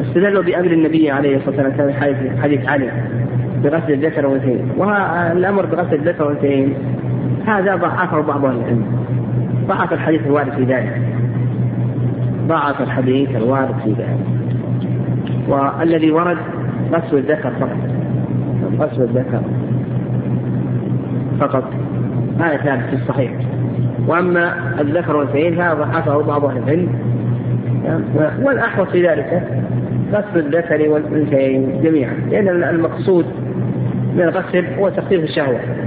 استدلوا 0.00 0.42
بأمر 0.42 0.70
النبي 0.72 1.10
عليه 1.10 1.36
الصلاة 1.36 1.66
والسلام 1.66 1.92
في 1.92 2.42
حديث 2.42 2.68
علي 2.68 2.90
بغسل 3.64 3.92
الذكر 3.92 4.26
والأنثيين. 4.26 4.68
والأمر 4.76 5.66
بغسل 5.66 5.94
الذكر 5.94 6.24
والأنثيين 6.24 6.74
هذا 7.46 7.76
ضعفه 7.76 8.20
بعض 8.20 8.44
أهل 8.44 8.56
العلم. 8.56 8.84
ضعف 9.68 9.92
الحديث 9.92 10.26
الوارد 10.26 10.52
في 10.52 10.64
ذلك. 10.64 11.02
ضعف 12.48 12.82
الحديث 12.82 13.36
الوارد 13.36 13.74
في 13.84 13.90
ذلك. 13.90 14.18
والذي 15.48 16.10
ورد 16.10 16.36
غسل 16.92 17.16
الذكر 17.16 17.50
فقط. 17.50 17.78
غسل 18.78 19.02
الذكر 19.02 19.40
فقط. 21.40 21.64
هذا 22.40 22.56
ثابت 22.56 22.84
في 22.84 22.96
الصحيح. 22.96 23.32
وأما 24.06 24.54
الذكر 24.80 25.16
والأنثيين 25.16 25.54
فهذا 25.56 25.74
ضعفه 25.74 26.22
بعض 26.22 26.44
أهل 26.44 26.58
العلم. 26.58 26.88
والاحوط 28.42 28.88
في 28.88 29.08
ذلك 29.08 29.42
غسل 30.12 30.38
الذكر 30.38 30.88
والأنثيين 30.88 31.82
جميعا. 31.82 32.14
لأن 32.30 32.48
المقصود 32.48 33.26
من 34.16 34.22
الغسل 34.22 34.64
هو 34.78 34.88
تخفيف 34.88 35.24
الشهوة. 35.24 35.85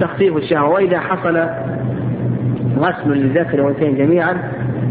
تخفيف 0.00 0.36
الشهوة. 0.36 0.70
وإذا 0.70 0.98
حصل 0.98 1.38
غسل 2.78 3.10
للذكر 3.10 3.60
والأنثيين 3.60 3.96
جميعا 3.96 4.36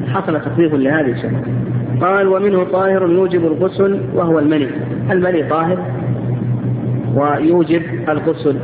حصل 0.08 0.42
تخفيف 0.42 0.74
لهذه 0.74 1.12
الشهوة. 1.12 1.42
قال 2.01 2.28
ومنه 2.28 2.63
طاهر 2.63 3.10
يوجب 3.10 3.46
الغسل 3.46 4.01
وهو 4.16 4.39
المني. 4.39 4.68
المني 5.12 5.44
طاهر 5.44 5.78
ويوجب 7.16 7.82
الغسل. 8.10 8.56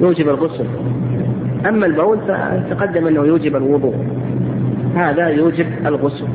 يوجب 0.00 0.28
الغسل. 0.28 0.66
أما 1.68 1.86
البول 1.86 2.18
فتقدم 2.18 3.06
أنه 3.06 3.20
يوجب 3.20 3.56
الوضوء. 3.56 3.94
هذا 4.96 5.28
يوجب 5.28 5.66
الغسل. 5.86 6.26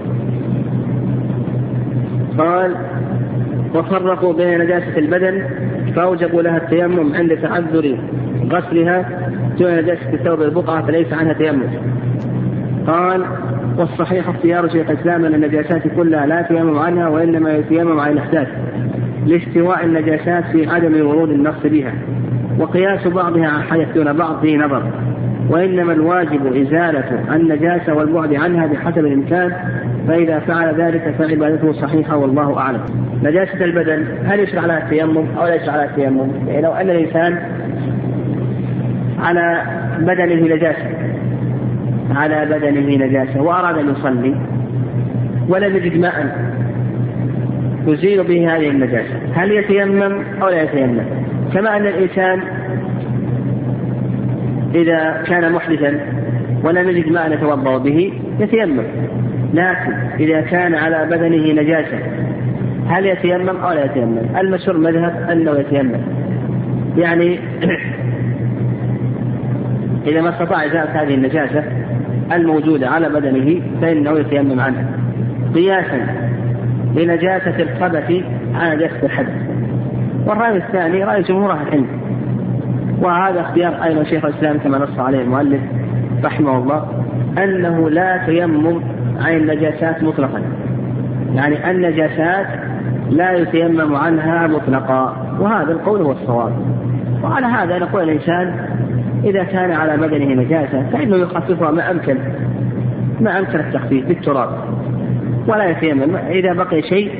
قال 2.37 2.75
وفرقوا 3.77 4.33
بين 4.33 4.61
نجاسة 4.61 4.97
البدن 4.97 5.43
فأوجبوا 5.95 6.41
لها 6.41 6.57
التيمم 6.57 7.15
عند 7.15 7.37
تعذر 7.37 7.97
غسلها 8.51 9.09
دون 9.59 9.75
نجاسة 9.75 10.17
ثوب 10.23 10.41
البقعة 10.41 10.85
فليس 10.85 11.13
عنها 11.13 11.33
تيمم. 11.33 11.63
قال 12.87 13.25
والصحيح 13.77 14.29
اختيار 14.29 14.69
شيخ 14.69 14.89
الإسلام 14.89 15.25
أن 15.25 15.33
النجاسات 15.33 15.81
كلها 15.95 16.25
لا 16.25 16.41
تيمم 16.41 16.77
عنها 16.79 17.07
وإنما 17.07 17.53
يتيمم 17.53 17.99
عن 17.99 18.11
الاحداث 18.11 18.47
لاستواء 19.25 19.85
النجاسات 19.85 20.43
في 20.51 20.69
عدم 20.69 21.07
ورود 21.07 21.29
النص 21.29 21.65
بها 21.65 21.93
وقياس 22.59 23.07
بعضها 23.07 23.47
عن 23.47 23.63
حدث 23.63 23.93
دون 23.95 24.13
بعض 24.13 24.39
فيه 24.41 24.57
نظر. 24.57 24.83
وإنما 25.49 25.93
الواجب 25.93 26.55
إزالة 26.55 27.35
النجاسة 27.35 27.93
والبعد 27.93 28.33
عنها 28.33 28.67
بحسب 28.67 28.99
الإمكان 28.99 29.53
فإذا 30.07 30.39
فعل 30.39 30.81
ذلك 30.81 31.15
فعبادته 31.19 31.71
صحيحة 31.73 32.17
والله 32.17 32.57
أعلم. 32.57 32.81
نجاسة 33.23 33.65
البدن 33.65 34.05
هل 34.25 34.39
يشرع 34.39 34.65
لها 34.65 34.77
التيمم 34.77 35.25
أو 35.37 35.47
لا 35.47 35.55
يشرع 35.55 35.75
لها 35.75 35.85
التيمم؟ 35.85 36.31
يعني 36.47 36.61
لو 36.61 36.71
أن 36.71 36.89
الإنسان 36.89 37.39
على 39.19 39.61
بدنه 39.99 40.55
نجاسة 40.55 40.89
على 42.15 42.45
بدنه 42.45 43.05
نجاسة 43.05 43.41
وأراد 43.41 43.77
أن 43.77 43.89
يصلي 43.89 44.35
ولم 45.49 45.75
يجد 45.75 45.99
ماء 45.99 46.37
يزيل 47.87 48.23
به 48.23 48.55
هذه 48.55 48.69
النجاسة 48.69 49.15
هل 49.33 49.51
يتيمم 49.51 50.23
أو 50.41 50.49
لا 50.49 50.61
يتيمم؟ 50.63 51.03
كما 51.53 51.77
أن 51.77 51.85
الإنسان 51.87 52.41
إذا 54.75 55.23
كان 55.27 55.51
محدثا 55.51 55.99
ولم 56.63 56.89
يجد 56.89 57.11
ماء 57.11 57.33
يتوضأ 57.33 57.77
به 57.77 58.13
يتيمم 58.39 58.83
لكن 59.53 59.93
إذا 60.19 60.41
كان 60.41 60.75
على 60.75 61.05
بدنه 61.05 61.61
نجاسة 61.61 61.99
هل 62.89 63.05
يتيمم 63.05 63.49
أو 63.49 63.71
لا 63.71 63.85
يتيمم؟ 63.85 64.17
المشهور 64.37 64.77
مذهب 64.77 65.29
أنه 65.31 65.51
يتيمم. 65.51 66.01
يعني 66.97 67.39
إذا 70.07 70.21
ما 70.21 70.29
استطاع 70.29 70.65
إزالة 70.65 71.01
هذه 71.01 71.13
النجاسة 71.13 71.63
الموجودة 72.31 72.89
على 72.89 73.09
بدنه 73.09 73.61
فإنه 73.81 74.19
يتيمم 74.19 74.59
عنها. 74.59 74.85
قياسا 75.55 76.07
لنجاسة 76.95 77.55
الخبث 77.59 78.23
على 78.55 78.75
نجاسة 78.75 79.03
الحدث. 79.03 79.33
والرأي 80.25 80.57
الثاني 80.57 81.03
رأي 81.03 81.21
جمهور 81.21 81.51
أهل 81.51 81.67
العلم 81.67 81.87
وهذا 83.01 83.41
اختيار 83.41 83.83
أيضا 83.83 84.03
شيخ 84.03 84.25
الإسلام 84.25 84.57
كما 84.57 84.77
نص 84.77 84.99
عليه 84.99 85.21
المؤلف 85.21 85.61
رحمه 86.23 86.57
الله 86.57 86.85
أنه 87.43 87.89
لا 87.89 88.25
تيمم 88.25 88.81
عن 89.19 89.37
النجاسات 89.37 90.03
مطلقا. 90.03 90.41
يعني 91.35 91.71
النجاسات 91.71 92.47
لا 93.09 93.31
يتيمم 93.31 93.95
عنها 93.95 94.47
مطلقا. 94.47 95.27
وهذا 95.39 95.71
القول 95.71 96.01
هو 96.01 96.11
الصواب. 96.11 96.51
وعلى 97.23 97.45
هذا 97.45 97.79
نقول 97.79 98.03
الإنسان 98.03 98.53
إذا 99.23 99.43
كان 99.43 99.71
على 99.71 99.97
بدنه 99.97 100.41
نجاسة 100.41 100.83
فإنه 100.93 101.15
يخففها 101.15 101.71
ما 101.71 101.91
أمكن 101.91 102.17
ما 103.21 103.39
أمكن 103.39 103.59
التخفيف 103.59 104.07
بالتراب. 104.07 104.49
ولا 105.47 105.69
يتيمم. 105.69 106.15
إذا 106.15 106.53
بقي 106.53 106.81
شيء 106.81 107.11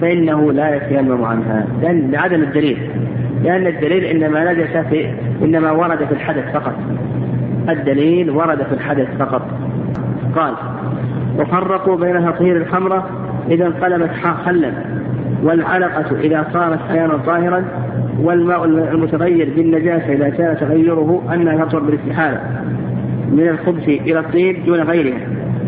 فإنه 0.00 0.52
لا 0.52 0.76
يتيمم 0.76 1.24
عنها. 1.24 1.66
لأن 1.82 2.10
لعدم 2.10 2.42
الدليل. 2.42 2.90
لأن 3.44 3.66
الدليل 3.66 4.04
إنما 4.04 4.52
نجس 4.52 4.76
في 4.76 5.14
إنما 5.42 5.70
ورد 5.70 6.04
في 6.04 6.12
الحدث 6.12 6.52
فقط. 6.52 6.74
الدليل 7.68 8.30
ورد 8.30 8.62
في 8.62 8.72
الحدث 8.72 9.08
فقط. 9.18 9.42
قال 10.36 10.54
وفرقوا 11.38 11.96
بين 11.96 12.26
تطهير 12.26 12.56
الخمرة 12.56 13.10
إذا 13.50 13.66
انقلبت 13.66 14.10
خلا 14.44 14.72
والعلقة 15.42 16.20
إذا 16.20 16.46
صارت 16.52 16.78
حيانا 16.88 17.16
طاهرا 17.16 17.64
والماء 18.22 18.64
المتغير 18.64 19.52
بالنجاسة 19.56 20.12
إذا 20.12 20.28
كان 20.28 20.56
تغيره 20.56 21.22
أنها 21.34 21.64
تطهر 21.64 21.80
بالاستحالة. 21.80 22.40
من 23.32 23.48
الخبث 23.48 23.88
إلى 23.88 24.18
الطيب 24.18 24.66
دون 24.66 24.80
غيرها. 24.80 25.18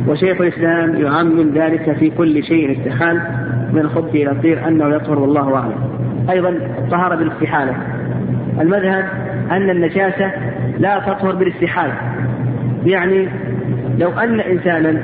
وشيخ 0.08 0.40
الإسلام 0.40 0.96
يعمم 0.96 1.52
ذلك 1.54 1.92
في 1.92 2.10
كل 2.10 2.44
شيء 2.44 2.78
استحال 2.78 3.22
من 3.72 3.78
الخبث 3.78 4.14
إلى 4.14 4.30
الطيب 4.30 4.58
أنه 4.58 4.94
يطهر 4.94 5.18
والله 5.18 5.54
أعلم. 5.54 6.01
أيضا 6.30 6.48
الطهارة 6.48 7.14
بالاستحالة. 7.14 7.74
المذهب 8.60 9.04
أن 9.50 9.70
النجاسة 9.70 10.30
لا 10.78 10.98
تطهر 10.98 11.34
بالاستحالة. 11.34 11.94
يعني 12.84 13.28
لو 13.98 14.10
أن 14.10 14.40
إنسانا 14.40 15.02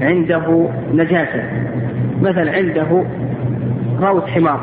عنده 0.00 0.68
نجاسة 0.94 1.42
مثلا 2.22 2.52
عنده 2.52 3.04
روث 4.00 4.24
حمار 4.24 4.60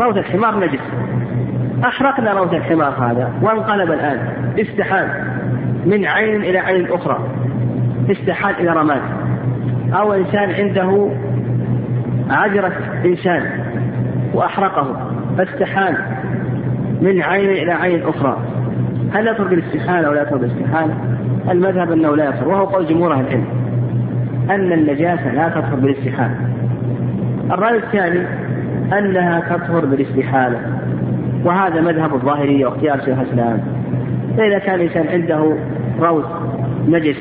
روث 0.00 0.16
الحمار 0.16 0.60
نجس. 0.60 0.80
أحرقنا 1.84 2.32
روث 2.32 2.54
الحمار 2.54 2.94
هذا 2.98 3.32
وانقلب 3.42 3.92
الآن. 3.92 4.18
استحال 4.58 5.08
من 5.86 6.04
عين 6.04 6.40
إلى 6.42 6.58
عين 6.58 6.86
أخرى. 6.92 7.18
استحال 8.10 8.54
إلى 8.60 8.70
رماد. 8.70 9.00
أو 9.92 10.12
إنسان 10.12 10.50
عنده 10.50 11.10
عجرة 12.30 12.72
إنسان 13.04 13.42
وأحرقه 14.34 15.12
فاستحال 15.38 15.96
من 17.00 17.22
عين 17.22 17.50
إلى 17.50 17.72
عين 17.72 18.02
أخرى. 18.02 18.38
هل 19.12 19.28
يطهر 19.28 19.48
بالاستحالة 19.48 20.08
أو 20.08 20.12
لا 20.12 20.22
يطهر 20.22 20.36
بالاستحالة؟ 20.36 20.94
المذهب 21.50 21.92
أنه 21.92 22.16
لا 22.16 22.24
يطهر 22.24 22.48
وهو 22.48 22.64
قول 22.64 22.86
جمهور 22.86 23.12
أهل 23.12 23.20
العلم 23.20 23.44
أن 24.50 24.72
النجاسة 24.72 25.34
لا 25.34 25.48
تطهر 25.48 25.74
بالاستحالة. 25.74 26.36
الرأي 27.50 27.76
الثاني 27.76 28.26
أنها 28.98 29.40
تطهر 29.40 29.84
بالاستحالة 29.84 30.58
وهذا 31.44 31.80
مذهب 31.80 32.14
الظاهرية 32.14 32.66
واختيار 32.66 33.00
شيخ 33.00 33.18
الإسلام. 33.18 33.60
فإذا 34.36 34.58
كان 34.58 34.74
الإنسان 34.74 35.06
عنده 35.08 35.56
روث 36.00 36.24
نجس 36.88 37.16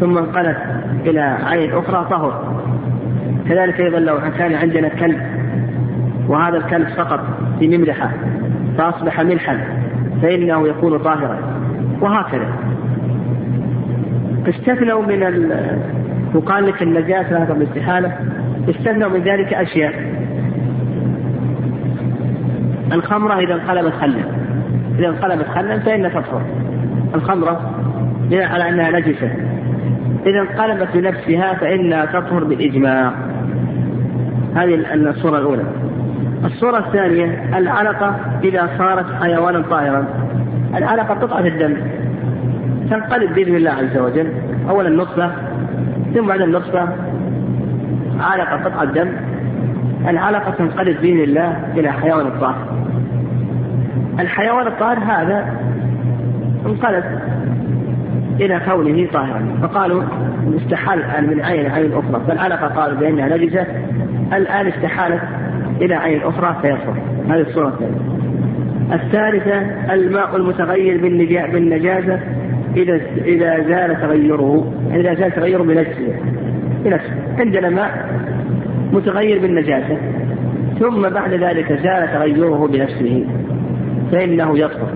ثم 0.00 0.18
انقلت 0.18 0.56
إلى 1.06 1.20
عين 1.20 1.72
أخرى 1.72 2.06
طهر. 2.10 2.62
كذلك 3.50 3.80
أيضا 3.80 3.98
لو 3.98 4.20
كان 4.38 4.54
عندنا 4.54 4.88
كلب 4.88 5.20
وهذا 6.28 6.56
الكلب 6.56 6.88
سقط 6.96 7.20
في 7.58 7.78
مملحة 7.78 8.10
فأصبح 8.78 9.20
ملحا 9.20 9.58
فإنه 10.22 10.68
يكون 10.68 10.98
طاهرا 10.98 11.38
وهكذا. 12.00 12.48
استثنوا 14.48 15.02
من 15.02 15.50
وقال 16.34 16.66
لك 16.66 16.82
النجاة 16.82 17.32
لا 17.32 17.44
بالاستحالة 17.44 18.12
استثنوا 18.68 19.08
من 19.08 19.20
ذلك 19.20 19.54
أشياء. 19.54 19.94
الخمرة 22.92 23.38
إذا 23.38 23.54
انقلبت 23.54 23.92
خلا. 23.92 24.24
إذا 24.98 25.08
انقلبت 25.08 25.46
خلا 25.46 25.78
فإنها 25.78 26.08
تطهر. 26.08 26.42
الخمرة 27.14 27.70
على 28.32 28.68
أنها 28.68 28.90
نجسة. 28.90 29.30
إذا 30.26 30.40
انقلبت 30.40 30.88
بنفسها 30.94 31.54
فإنها 31.54 32.04
تطهر 32.04 32.44
بالإجماع 32.44 33.29
هذه 34.54 34.74
الصورة 34.94 35.38
الأولى. 35.38 35.62
الصورة 36.44 36.78
الثانية 36.78 37.58
العلقة 37.58 38.16
إذا 38.44 38.68
صارت 38.78 39.06
حيوانا 39.22 39.62
طاهرا. 39.62 40.04
العلقة 40.76 41.14
قطعة 41.14 41.46
الدم. 41.46 41.76
تنقلب 42.90 43.34
بإذن 43.34 43.56
الله 43.56 43.70
عز 43.70 43.98
وجل. 43.98 44.32
أولا 44.70 44.90
نطفة 44.90 45.30
ثم 46.14 46.26
بعد 46.26 46.40
النطفة 46.40 46.88
علقة 48.20 48.64
قطعة 48.64 48.84
دم 48.84 49.08
العلقة 50.08 50.50
تنقلب 50.50 51.00
بإذن 51.00 51.20
الله 51.20 51.56
إلى 51.76 51.92
حيوان 51.92 52.26
الطاهر. 52.26 52.66
الحيوان 54.20 54.66
الطاهر 54.66 54.98
هذا 54.98 55.44
انقلب 56.66 57.04
إلى 58.40 58.60
كونه 58.68 59.06
طاهرا. 59.12 59.42
فقالوا 59.62 60.02
استحال 60.56 60.98
الآن 60.98 61.30
من 61.30 61.40
عين 61.40 61.70
عين 61.70 61.92
أخرى؟ 61.92 62.22
فالعلقة 62.28 62.66
قالوا 62.66 63.00
بأنها 63.00 63.36
نجسة. 63.36 63.66
الآن 64.32 64.66
استحالت 64.66 65.22
إلى 65.80 65.94
عين 65.94 66.22
أخرى 66.22 66.56
فيصفر 66.62 66.94
هذه 67.28 67.40
الصورة 67.40 67.68
الثانية. 67.68 68.20
الثالثة 68.92 69.58
الماء 69.94 70.36
المتغير 70.36 71.00
بالنجاسة 71.52 72.20
إذا 72.76 73.00
إذا 73.24 73.62
زال 73.62 74.00
تغيره 74.00 74.72
إذا 74.94 75.14
زال 75.14 75.32
تغيره 75.32 75.62
بنفسه. 75.62 76.14
بنفسه. 76.84 77.14
عندنا 77.38 77.68
ماء 77.68 78.08
متغير 78.92 79.38
بالنجاسة 79.38 79.96
ثم 80.80 81.08
بعد 81.08 81.34
ذلك 81.34 81.72
زال 81.72 82.12
تغيره 82.12 82.68
بنفسه. 82.72 83.26
فإنه 84.12 84.58
يطهر. 84.58 84.88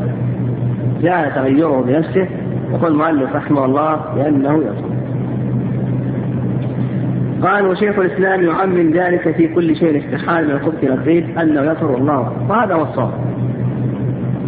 زال 1.03 1.35
تغيره 1.35 1.85
بنفسه. 1.87 2.29
يقول 2.73 2.93
المؤلف 2.93 3.37
رحمه 3.37 3.65
الله 3.65 3.97
بأنه 4.15 4.59
يطهر. 4.59 4.94
قال 7.45 7.67
وشيخ 7.67 7.99
الإسلام 7.99 8.43
يعمم 8.43 8.91
ذلك 8.91 9.31
في 9.37 9.49
كل 9.49 9.77
شيء 9.77 10.05
استحال 10.05 10.45
من 10.45 10.51
الخبث 10.51 10.85
إلى 10.85 10.95
الطيب 10.95 11.39
أنه 11.39 11.61
يطهر 11.61 11.97
الله 11.97 12.33
وهذا 12.49 12.75
هو 12.75 12.83
الصواب. 12.83 13.13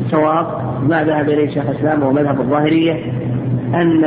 الصواب 0.07 0.47
ما 0.89 1.05
ذهب 1.05 1.29
إليه 1.29 1.51
شيخ 1.51 1.65
الإسلام 1.71 2.03
وهو 2.03 2.13
مذهب 2.13 2.41
الظاهرية 2.41 2.93
أن 3.75 4.05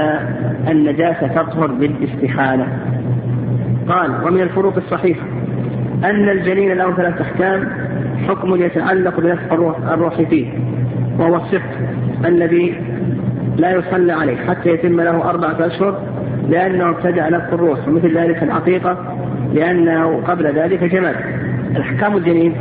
النجاسة 0.70 1.28
تطهر 1.28 1.68
بالإستحالة. 1.68 2.68
قال 3.90 4.12
ومن 4.26 4.42
الفروق 4.42 4.76
الصحيحة 4.78 5.26
أن 6.04 6.30
الجنين 6.30 6.74
له 6.74 6.96
ثلاث 6.96 7.22
أحكام 7.22 7.70
حكم 8.28 8.56
يتعلق 8.56 9.20
بنفخ 9.20 9.54
الروح, 9.92 10.22
فيه 10.22 10.48
وهو 11.20 11.36
الصفت 11.36 11.80
الذي 12.26 12.76
لا 13.58 13.72
يصلى 13.72 14.14
عليه 14.14 14.38
حتى 14.38 14.70
يتم 14.70 15.02
له 15.02 15.30
أربعة 15.30 15.68
أشهر 15.68 16.02
لأنه 16.50 16.90
ابتدع 16.90 17.30
نفخ 17.30 17.54
الروح 17.54 17.88
ومثل 17.88 18.18
ذلك 18.18 18.44
العقيقة 18.44 18.98
لأنه 19.54 20.22
قبل 20.28 20.48
ذلك 20.48 20.84
جماد. 20.84 21.16
الأحكام 21.76 22.18
الجنين 22.18 22.54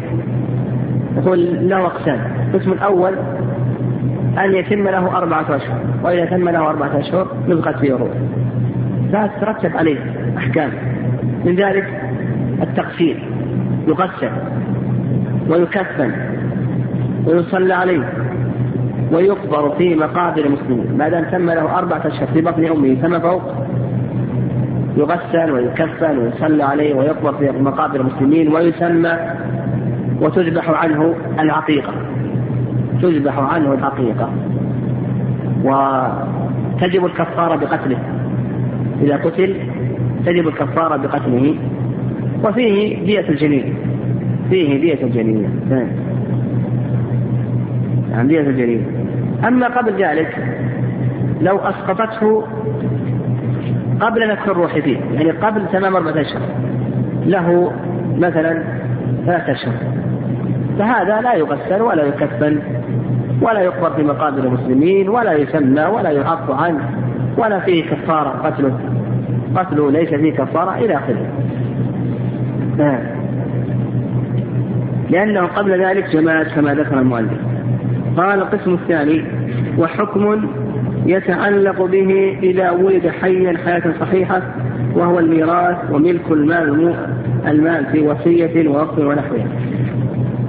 يقول 1.16 1.68
له 1.68 1.86
أقسام. 1.86 2.20
القسم 2.54 2.72
الأول 2.72 3.14
أن 4.38 4.54
يتم 4.54 4.88
له 4.88 5.16
أربعة 5.18 5.56
أشهر 5.56 5.80
وإذا 6.02 6.24
تم 6.24 6.48
له 6.48 6.70
أربعة 6.70 6.98
أشهر 6.98 7.26
نزغت 7.48 7.78
فيه 7.78 7.94
الروح 7.94 8.10
فترتب 9.12 9.76
عليه 9.76 9.98
أحكام. 10.36 10.70
من 11.44 11.54
ذلك 11.54 12.02
التقسيم 12.62 13.16
يغسل 13.88 14.30
ويكفن 15.48 16.12
ويصلى 17.26 17.74
عليه 17.74 18.12
ويقبر 19.12 19.74
في 19.78 19.94
مقابر 19.94 20.44
المسلمين. 20.44 20.96
ما 20.98 21.08
دام 21.08 21.24
تم 21.24 21.50
له 21.50 21.78
أربعة 21.78 22.06
أشهر 22.06 22.26
في 22.26 22.40
بطن 22.40 22.64
أمه 22.64 22.96
فما 23.02 23.18
فوق؟ 23.18 23.67
يغسل 24.98 25.50
ويكفن 25.50 26.18
ويصلى 26.18 26.62
عليه 26.62 26.94
ويقبر 26.94 27.32
في 27.32 27.50
مقابر 27.62 28.00
المسلمين 28.00 28.54
ويسمى 28.54 29.18
وتذبح 30.20 30.70
عنه 30.70 31.14
العقيقة. 31.40 31.92
تذبح 33.02 33.38
عنه 33.38 33.72
العقيقة. 33.74 34.30
وتجب 35.64 37.06
الكفارة 37.06 37.56
بقتله. 37.56 37.98
إذا 39.02 39.16
قتل 39.16 39.56
تجب 40.26 40.48
الكفارة 40.48 40.96
بقتله. 40.96 41.54
وفيه 42.44 43.04
دية 43.04 43.28
الجنين. 43.28 43.74
فيه 44.50 44.80
دية 44.80 45.04
الجنين. 45.04 45.60
نعم. 48.10 48.28
دية 48.28 48.40
الجنين. 48.40 48.86
أما 49.46 49.66
قبل 49.66 49.92
ذلك 50.02 50.58
لو 51.40 51.56
أسقطته 51.56 52.44
قبل 54.00 54.28
نفخ 54.28 54.48
الروح 54.48 54.78
فيه. 54.78 54.98
يعني 54.98 55.30
قبل 55.30 55.66
تمام 55.72 55.96
أربعة 55.96 56.20
أشهر. 56.20 56.42
له 57.26 57.72
مثلا 58.16 58.64
ثلاثة 59.26 59.52
أشهر. 59.52 59.74
فهذا 60.78 61.20
لا 61.20 61.34
يغسل 61.34 61.82
ولا 61.82 62.04
يكفن 62.04 62.58
ولا 63.42 63.60
يقبر 63.60 63.90
في 63.90 64.02
مقابر 64.02 64.38
المسلمين 64.38 65.08
ولا 65.08 65.32
يسمى 65.32 65.84
ولا 65.84 66.10
يعط 66.10 66.50
عنه 66.50 66.90
ولا 67.38 67.60
فيه 67.60 67.90
كفارة 67.90 68.28
قتله 68.28 68.78
قتله 69.56 69.90
ليس 69.90 70.08
فيه 70.08 70.32
كفارة 70.32 70.78
إلى 70.78 70.94
آخره. 70.94 71.26
نعم. 72.76 73.00
لأنه 75.10 75.46
قبل 75.46 75.84
ذلك 75.84 76.10
جماد 76.10 76.46
كما 76.46 76.74
ذكر 76.74 76.98
المؤلف. 76.98 77.38
قال 78.16 78.38
القسم 78.38 78.74
الثاني 78.74 79.24
وحكم 79.78 80.48
يتعلق 81.06 81.82
به 81.84 82.38
إذا 82.42 82.70
ولد 82.70 83.08
حيا 83.08 83.58
حياة 83.64 83.82
صحيحة 84.00 84.42
وهو 84.94 85.18
الميراث 85.18 85.76
وملك 85.90 86.30
المال 86.30 86.94
المال 87.46 87.86
في 87.92 88.00
وصية 88.00 88.68
ووقف 88.68 88.98
ونحوها. 88.98 89.46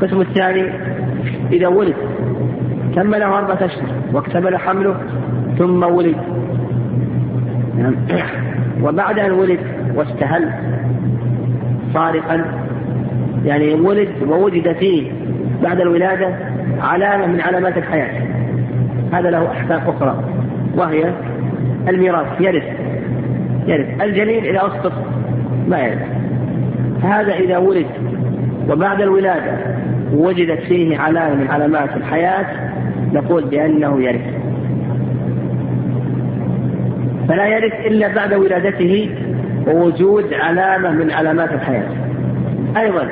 القسم 0.01 0.21
الثاني 0.21 0.69
إذا 1.51 1.67
ولد 1.67 1.95
تم 2.95 3.15
له 3.15 3.37
أربعة 3.37 3.65
أشهر 3.65 3.87
واكتمل 4.13 4.57
حمله 4.57 4.95
ثم 5.57 5.83
ولد 5.83 6.15
نعم. 7.77 7.95
وبعد 8.83 9.19
أن 9.19 9.31
ولد 9.31 9.59
واستهل 9.95 10.49
صارقا 11.93 12.45
يعني 13.45 13.73
ولد 13.73 14.09
ووجد 14.27 14.73
فيه 14.73 15.11
بعد 15.63 15.81
الولادة 15.81 16.35
علامة 16.81 17.27
من 17.27 17.41
علامات 17.41 17.77
الحياة 17.77 18.21
هذا 19.13 19.29
له 19.29 19.51
أحكام 19.51 19.81
أخرى 19.87 20.23
وهي 20.75 21.13
الميراث 21.89 22.41
يرث 22.41 22.63
يرث. 23.67 24.01
الجنين 24.01 24.43
إذا 24.43 24.57
أسقط 24.57 24.93
ما 25.67 25.79
يرث. 25.79 26.07
هذا 27.03 27.33
إذا 27.33 27.57
ولد 27.57 27.85
وبعد 28.69 29.01
الولادة 29.01 29.57
وجدت 30.13 30.59
فيه 30.59 30.97
علامة 30.97 31.35
من 31.35 31.47
علامات 31.47 31.97
الحياة 31.97 32.45
نقول 33.13 33.43
بأنه 33.43 34.01
يرث. 34.01 34.21
فلا 37.27 37.47
يرث 37.47 37.73
إلا 37.85 38.15
بعد 38.15 38.33
ولادته 38.33 39.09
ووجود 39.67 40.33
علامة 40.33 40.91
من 40.91 41.11
علامات 41.11 41.53
الحياة. 41.53 41.89
أيضا 42.77 43.07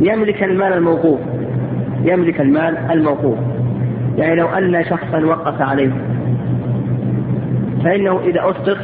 يملك 0.00 0.42
المال 0.42 0.72
الموقوف 0.72 1.20
يملك 2.04 2.40
المال 2.40 2.76
الموقوف. 2.90 3.38
يعني 4.18 4.34
لو 4.34 4.46
أن 4.46 4.84
شخصا 4.84 5.24
وقف 5.24 5.62
عليه 5.62 5.90
فإنه 7.84 8.20
إذا 8.24 8.50
أصدق 8.50 8.78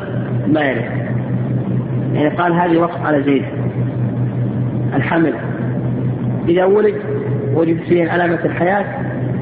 ما 0.47 0.65
يرث 0.65 1.09
يعني 2.15 2.29
قال 2.29 2.53
هذه 2.53 2.79
وقف 2.79 3.07
على 3.07 3.23
زيد. 3.23 3.45
الحمل. 4.95 5.35
إذا 6.49 6.65
ولد 6.65 6.95
وجد 7.55 7.81
فيه 7.81 8.11
علامة 8.11 8.45
الحياة 8.45 8.85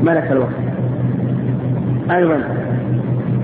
ملك 0.02 0.32
الوقت 0.32 0.54
أيضا 2.10 2.42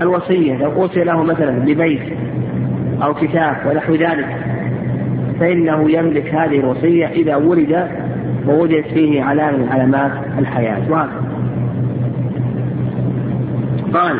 الوصية 0.01 0.57
لو 0.57 0.71
أوصي 0.71 1.03
له 1.03 1.23
مثلا 1.23 1.59
ببيت 1.59 2.01
أو 3.03 3.13
كتاب 3.13 3.55
ونحو 3.65 3.93
ذلك 3.93 4.27
فإنه 5.39 5.91
يملك 5.91 6.35
هذه 6.35 6.59
الوصية 6.59 7.07
إذا 7.07 7.35
ولد 7.35 7.87
ووجدت 8.47 8.87
فيه 8.87 9.23
علامة 9.23 9.57
من 9.57 9.69
علامات 9.69 10.11
الحياة. 10.39 10.91
وهكذا 10.91 11.23
قال 13.93 14.19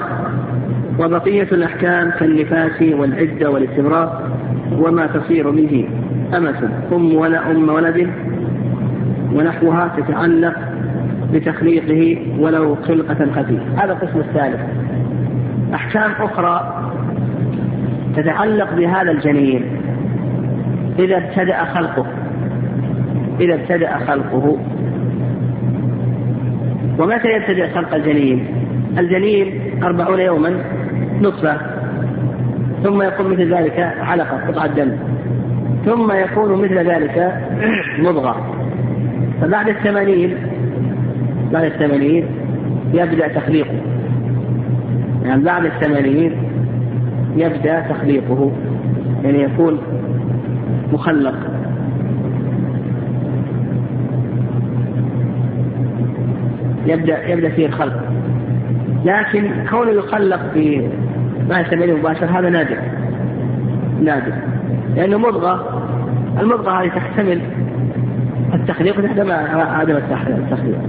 وبقية 0.99 1.47
الأحكام 1.51 2.11
كالنفاس 2.11 2.81
والعدة 2.81 3.49
والاستمرار 3.49 4.31
وما 4.77 5.07
تصير 5.07 5.49
به 5.49 5.87
أمة 6.37 6.69
أم 6.91 7.15
ولا 7.15 7.51
أم 7.51 7.69
ولد 7.69 8.09
ونحوها 9.33 9.95
تتعلق 9.97 10.55
بتخليقه 11.33 12.17
ولو 12.39 12.75
خلقة 12.75 13.31
خفيفة 13.35 13.83
هذا 13.83 13.93
القسم 13.93 14.19
الثالث. 14.19 14.59
أحكام 15.73 16.11
أخرى 16.19 16.83
تتعلق 18.15 18.73
بهذا 18.73 19.11
الجنين. 19.11 19.63
إذا 20.99 21.17
ابتدأ 21.17 21.65
خلقه 21.65 22.05
إذا 23.39 23.53
ابتدأ 23.53 23.97
خلقه. 23.97 24.57
ومتى 26.99 27.27
يبتدأ 27.27 27.73
خلق 27.75 27.95
الجنين؟ 27.95 28.45
الجنين 28.97 29.61
أربعون 29.83 30.19
يوما. 30.19 30.82
نطفة. 31.23 31.57
ثم 32.83 33.01
يكون 33.01 33.31
مثل 33.31 33.53
ذلك 33.53 33.79
علقة 33.99 34.47
قطعة 34.47 34.67
دم. 34.67 34.91
ثم 35.85 36.11
يكون 36.11 36.61
مثل 36.61 36.77
ذلك 36.77 37.37
مضغة. 37.99 38.55
فبعد 39.41 39.69
الثمانين 39.69 40.35
بعد 41.53 41.63
الثمانين 41.63 42.25
يبدأ 42.93 43.27
تخليقه. 43.27 43.81
يعني 45.23 45.43
بعد 45.43 45.65
الثمانين 45.65 46.33
يبدأ 47.35 47.79
تخليقه. 47.79 48.51
يعني 49.23 49.43
يكون 49.43 49.77
مخلق. 50.93 51.35
يبدأ 56.85 57.27
يبدأ 57.27 57.49
فيه 57.49 57.65
الخلق. 57.65 58.03
لكن 59.05 59.51
كونه 59.69 59.91
يخلق 59.91 60.39
في 60.53 60.89
ما 61.49 61.59
يسمى 61.59 61.93
مباشر 61.93 62.25
هذا 62.25 62.49
نادر. 62.49 62.77
نادر. 64.03 64.33
لأنه 64.95 65.17
مضغة. 65.17 65.83
المضغة 66.39 66.71
هذه 66.71 66.87
تحتمل 66.87 67.41
التخليق 68.53 68.99
وتحتمل 68.99 69.31
عدم 69.31 69.95
التخليق. 69.95 70.79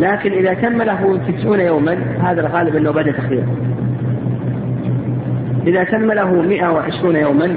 لكن 0.00 0.32
إذا 0.32 0.54
تم 0.54 0.82
له 0.82 1.20
تسعون 1.28 1.60
يوما 1.60 1.98
هذا 2.22 2.40
الغالب 2.40 2.76
أنه 2.76 2.90
بدأ 2.90 3.12
تخليق. 3.12 3.44
إذا 5.66 5.84
تم 5.84 6.12
له 6.12 6.42
120 6.42 7.16
يوما 7.16 7.56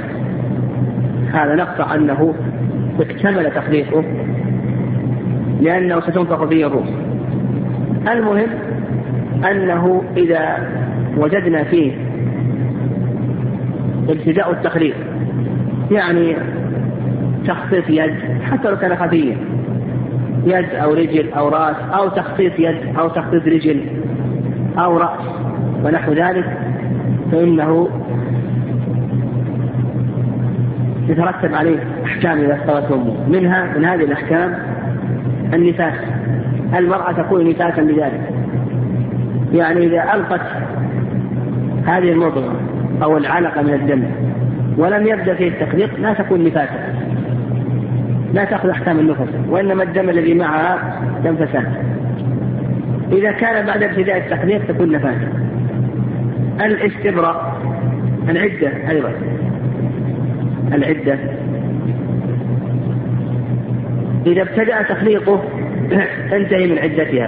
هذا 1.33 1.55
نقطع 1.55 1.95
أنه 1.95 2.33
اكتمل 2.99 3.51
تخليقه 3.51 4.03
لأنه 5.61 5.99
ستنفخ 5.99 6.45
فيه 6.45 6.67
الروح. 6.67 6.87
المهم 8.11 8.49
أنه 9.51 10.03
إذا 10.17 10.57
وجدنا 11.21 11.63
فيه 11.63 11.91
ابتداء 14.09 14.51
التخليق. 14.51 14.95
يعني 15.91 16.35
تخطيط 17.47 17.89
يد 17.89 18.15
حتى 18.51 18.69
لو 18.69 18.77
كان 18.77 18.95
خفيا 18.95 19.37
يد 20.45 20.75
أو 20.75 20.93
رجل 20.93 21.33
أو 21.33 21.49
رأس 21.49 21.75
أو 21.93 22.09
تخطيط 22.09 22.59
يد 22.59 22.97
أو 22.99 23.09
تخطيط 23.09 23.47
رجل 23.47 23.81
أو 24.77 24.97
رأس 24.97 25.19
ونحو 25.83 26.13
ذلك 26.13 26.57
فإنه 27.31 27.89
يترتب 31.09 31.53
عليه 31.53 31.79
أحكام 32.05 32.37
إذا 32.37 32.55
استوت 32.55 32.91
أمه. 32.91 33.29
منها 33.29 33.77
من 33.77 33.85
هذه 33.85 34.03
الأحكام 34.03 34.55
النفاس. 35.53 35.93
المرأة 36.77 37.11
تكون 37.11 37.49
نفاسا 37.49 37.81
بذلك 37.81 38.29
يعني 39.53 39.85
إذا 39.85 40.13
ألقت 40.13 40.41
هذه 41.85 42.11
المضغة 42.11 42.55
أو 43.03 43.17
العلقة 43.17 43.61
من 43.61 43.73
الدم 43.73 44.03
ولم 44.77 45.07
يبدأ 45.07 45.33
فيه 45.33 45.47
التخليق 45.47 45.99
لا 45.99 46.13
تكون 46.13 46.43
نفاسا 46.43 47.01
لا 48.33 48.43
تأخذ 48.43 48.69
أحكام 48.69 48.99
النفس 48.99 49.27
وإنما 49.49 49.83
الدم 49.83 50.09
الذي 50.09 50.33
معها 50.33 50.99
دم 51.23 51.35
فساد. 51.35 51.65
إذا 53.11 53.31
كان 53.31 53.65
بعد 53.65 53.83
ابتداء 53.83 54.17
التحقيق 54.17 54.67
تكون 54.67 54.91
نفاذ 54.91 55.17
الاستبراء 56.61 57.61
العدة 58.29 58.89
أيضا. 58.89 59.11
العدة. 60.73 61.17
إذا 64.25 64.41
ابتدأ 64.41 64.81
تخليقه 64.81 65.41
تنتهي 66.31 66.67
من 66.67 66.79
عدتها 66.79 67.27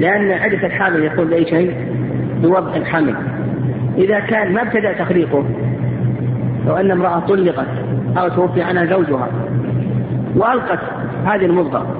لأن 0.00 0.30
عدة 0.30 0.66
الحامل 0.66 1.04
يكون 1.04 1.24
بأي 1.24 1.44
شيء؟ 1.44 1.74
بوضع 2.42 2.76
الحمل 2.76 3.14
إذا 3.98 4.20
كان 4.20 4.52
ما 4.52 4.62
ابتدأ 4.62 4.92
تخليقه 4.92 5.44
لو 6.66 6.76
أن 6.76 6.90
امرأة 6.90 7.18
طلقت 7.20 7.66
أو 8.16 8.28
توفي 8.28 8.62
عنها 8.62 8.84
زوجها 8.84 9.28
وألقت 10.36 10.78
هذه 11.26 11.46
المضغة 11.46 11.96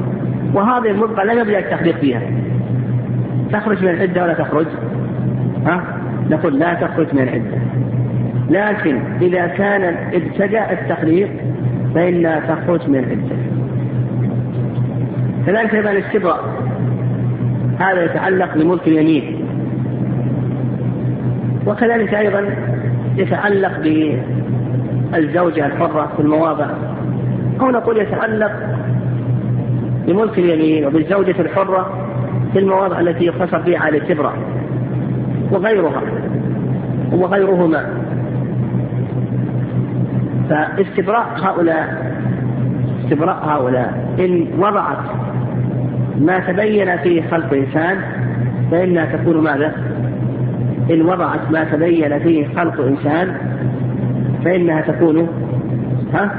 وهذه 0.54 0.90
المضغة 0.90 1.24
لم 1.24 1.38
يبدأ 1.38 1.58
التخليق 1.58 1.96
فيها 1.96 2.22
تخرج 3.52 3.82
من 3.82 3.88
العدة 3.88 4.22
ولا 4.22 4.34
تخرج؟ 4.34 4.66
ها؟ 5.66 5.84
نقول 6.30 6.58
لا 6.58 6.74
تخرج 6.74 7.06
من 7.14 7.22
العدة 7.22 7.58
لكن 8.50 9.00
إذا 9.22 9.46
كان 9.46 9.96
ابتدأ 10.14 10.72
التخليق 10.72 11.30
فإنها 11.94 12.40
تخرج 12.40 12.88
من 12.88 12.98
العدة 12.98 13.36
كذلك 15.46 15.74
أيضا 15.74 15.90
الاستبراء 15.90 16.44
هذا 17.78 18.04
يتعلق 18.04 18.54
بملك 18.54 18.88
اليمين 18.88 19.33
وكذلك 21.66 22.14
أيضا 22.14 22.44
يتعلق 23.16 23.78
بالزوجة 25.12 25.66
الحرة 25.66 26.12
في 26.16 26.22
المواضع 26.22 26.66
أو 27.60 27.70
نقول 27.70 27.98
يتعلق 27.98 28.52
بملك 30.06 30.38
اليمين 30.38 30.86
وبالزوجة 30.86 31.40
الحرة 31.40 32.08
في 32.52 32.58
المواضع 32.58 33.00
التي 33.00 33.24
يقتصر 33.24 33.62
فيها 33.62 33.78
على 33.78 33.98
الاستبراء 33.98 34.34
وغيرها 35.52 36.02
وغيرهما 37.12 37.86
فاستبراء 40.50 41.26
هؤلاء 41.42 42.14
استبراء 43.04 43.44
هؤلاء 43.44 44.14
إن 44.18 44.46
وضعت 44.58 44.98
ما 46.20 46.38
تبين 46.38 46.96
فيه 46.96 47.22
خلق 47.30 47.54
إنسان 47.54 47.98
فإنها 48.70 49.16
تكون 49.16 49.44
ماذا؟ 49.44 49.93
إن 50.90 51.02
وضعت 51.02 51.50
ما 51.50 51.64
تبين 51.64 52.18
فيه 52.18 52.46
خلق 52.56 52.80
إنسان 52.80 53.36
فإنها 54.44 54.80
تكون 54.80 55.28
ها؟ 56.14 56.30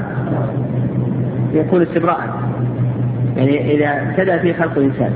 يكون 1.54 1.82
استبراء. 1.82 2.40
يعني 3.36 3.74
إذا 3.74 4.02
ابتدأ 4.02 4.38
فيه 4.38 4.52
خلق 4.52 4.78
إنسان 4.78 5.10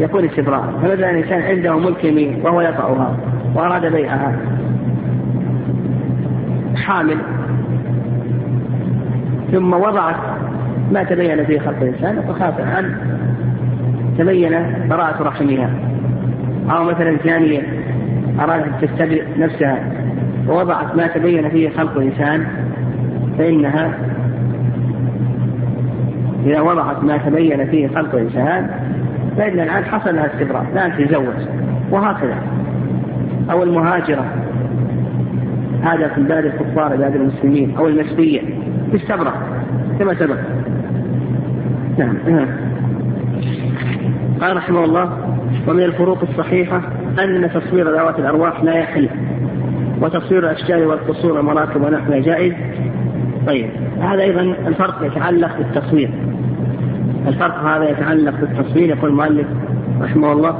يكون 0.00 0.24
استبراء. 0.24 0.64
فمثلا 0.82 1.10
إنسان 1.10 1.42
عنده 1.42 1.78
ملك 1.78 2.04
يمين 2.04 2.40
وهو 2.44 2.60
يطأها 2.60 3.16
وأراد 3.54 3.92
بيعها. 3.92 4.36
حامل. 6.76 7.16
ثم 9.52 9.72
وضعت 9.72 10.16
ما 10.92 11.02
تبين 11.02 11.44
فيه 11.44 11.58
خلق 11.58 11.82
الإنسان 11.82 12.22
فخاف 12.22 12.60
أن 12.60 12.96
تبين 14.18 14.52
براءة 14.90 15.22
رحمها. 15.22 15.70
أو 16.70 16.84
مثلا 16.84 17.16
ثانية 17.16 17.62
أرادت 18.40 18.84
تستبرئ 18.84 19.24
نفسها 19.38 19.92
ووضعت 20.48 20.96
ما 20.96 21.06
تبين 21.06 21.48
فيه 21.48 21.70
خلق 21.70 21.96
الإنسان 21.96 22.46
فإنها 23.38 23.98
إذا 26.46 26.60
وضعت 26.60 27.04
ما 27.04 27.16
تبين 27.16 27.66
فيه 27.66 27.88
خلق 27.88 28.14
الإنسان 28.14 28.70
فإن 29.36 29.60
الآن 29.60 29.84
حصل 29.84 30.14
لها 30.14 30.26
استبراء 30.26 30.66
لا 30.74 30.88
تتزوج 30.88 31.34
وهكذا. 31.90 32.36
أو 33.50 33.62
المهاجرة 33.62 34.24
هذا 35.82 36.08
في 36.08 36.22
بلاد 36.22 36.44
الكفار 36.44 36.96
بلاد 36.96 37.16
المسلمين 37.16 37.76
أو 37.78 37.88
المسبية 37.88 38.40
استبرأ 38.94 39.32
كما 39.98 40.14
سبق. 40.14 40.36
نعم. 41.98 42.16
قال 44.40 44.56
رحمه 44.56 44.84
الله 44.84 45.10
ومن 45.68 45.82
الفروق 45.82 46.18
الصحيحة 46.22 46.82
أن 47.18 47.50
تصوير 47.54 47.90
ذوات 47.90 48.18
الأرواح 48.18 48.64
لا 48.64 48.74
يحل 48.74 49.08
وتصوير 50.00 50.50
الأشجار 50.50 50.88
والقصور 50.88 51.32
والمراكب 51.32 51.82
ونحوها 51.82 52.18
جائز. 52.18 52.54
طيب 53.46 53.70
هذا 54.00 54.22
أيضا 54.22 54.40
الفرق 54.40 55.06
يتعلق 55.06 55.56
بالتصوير. 55.58 56.10
الفرق 57.28 57.64
هذا 57.64 57.90
يتعلق 57.90 58.34
بالتصوير 58.40 58.88
يقول 58.88 59.10
المؤلف 59.10 59.46
رحمه 60.02 60.32
الله. 60.32 60.56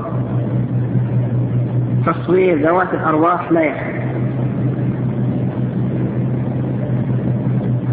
تصوير 2.07 2.69
ذوات 2.69 2.95
الأرواح 2.95 3.53
لا 3.53 3.61
يحل. 3.61 3.97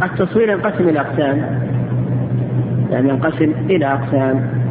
التصوير 0.03 0.49
ينقسم 0.49 0.89
إلى 0.89 0.99
أقسام 0.99 1.63
يعني 2.91 3.09
ينقسم 3.09 3.53
إلى 3.69 3.85
أقسام. 3.85 4.62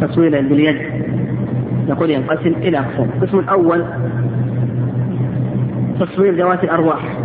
تصوير 0.00 0.30
باليد 0.30 0.76
نقول 1.88 2.10
ينقسم 2.10 2.52
إلى 2.62 2.78
أقسام. 2.78 3.10
القسم 3.16 3.38
الأول 3.38 3.84
تصوير 6.00 6.34
ذوات 6.34 6.64
الأرواح. 6.64 7.18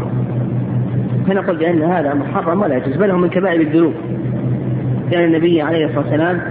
فنقول 1.27 1.57
بأن 1.57 1.81
هذا 1.81 2.13
محرم 2.13 2.61
ولا 2.61 2.77
يجوز 2.77 2.95
بل 2.95 3.11
هو 3.11 3.17
من 3.17 3.29
كبائر 3.29 3.61
الذنوب. 3.61 3.93
كان 5.11 5.23
النبي 5.23 5.61
عليه 5.61 5.85
الصلاة 5.85 5.99
والسلام 5.99 6.41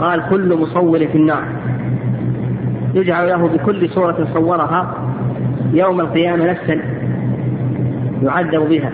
قال 0.00 0.22
كل 0.30 0.56
مصور 0.56 0.98
في 0.98 1.18
النار. 1.18 1.44
يجعل 2.94 3.28
له 3.28 3.48
بكل 3.48 3.88
صورة 3.88 4.28
صورها 4.34 4.94
يوم 5.72 6.00
القيامة 6.00 6.50
نفسا 6.50 6.78
يعذب 8.22 8.68
بها. 8.68 8.90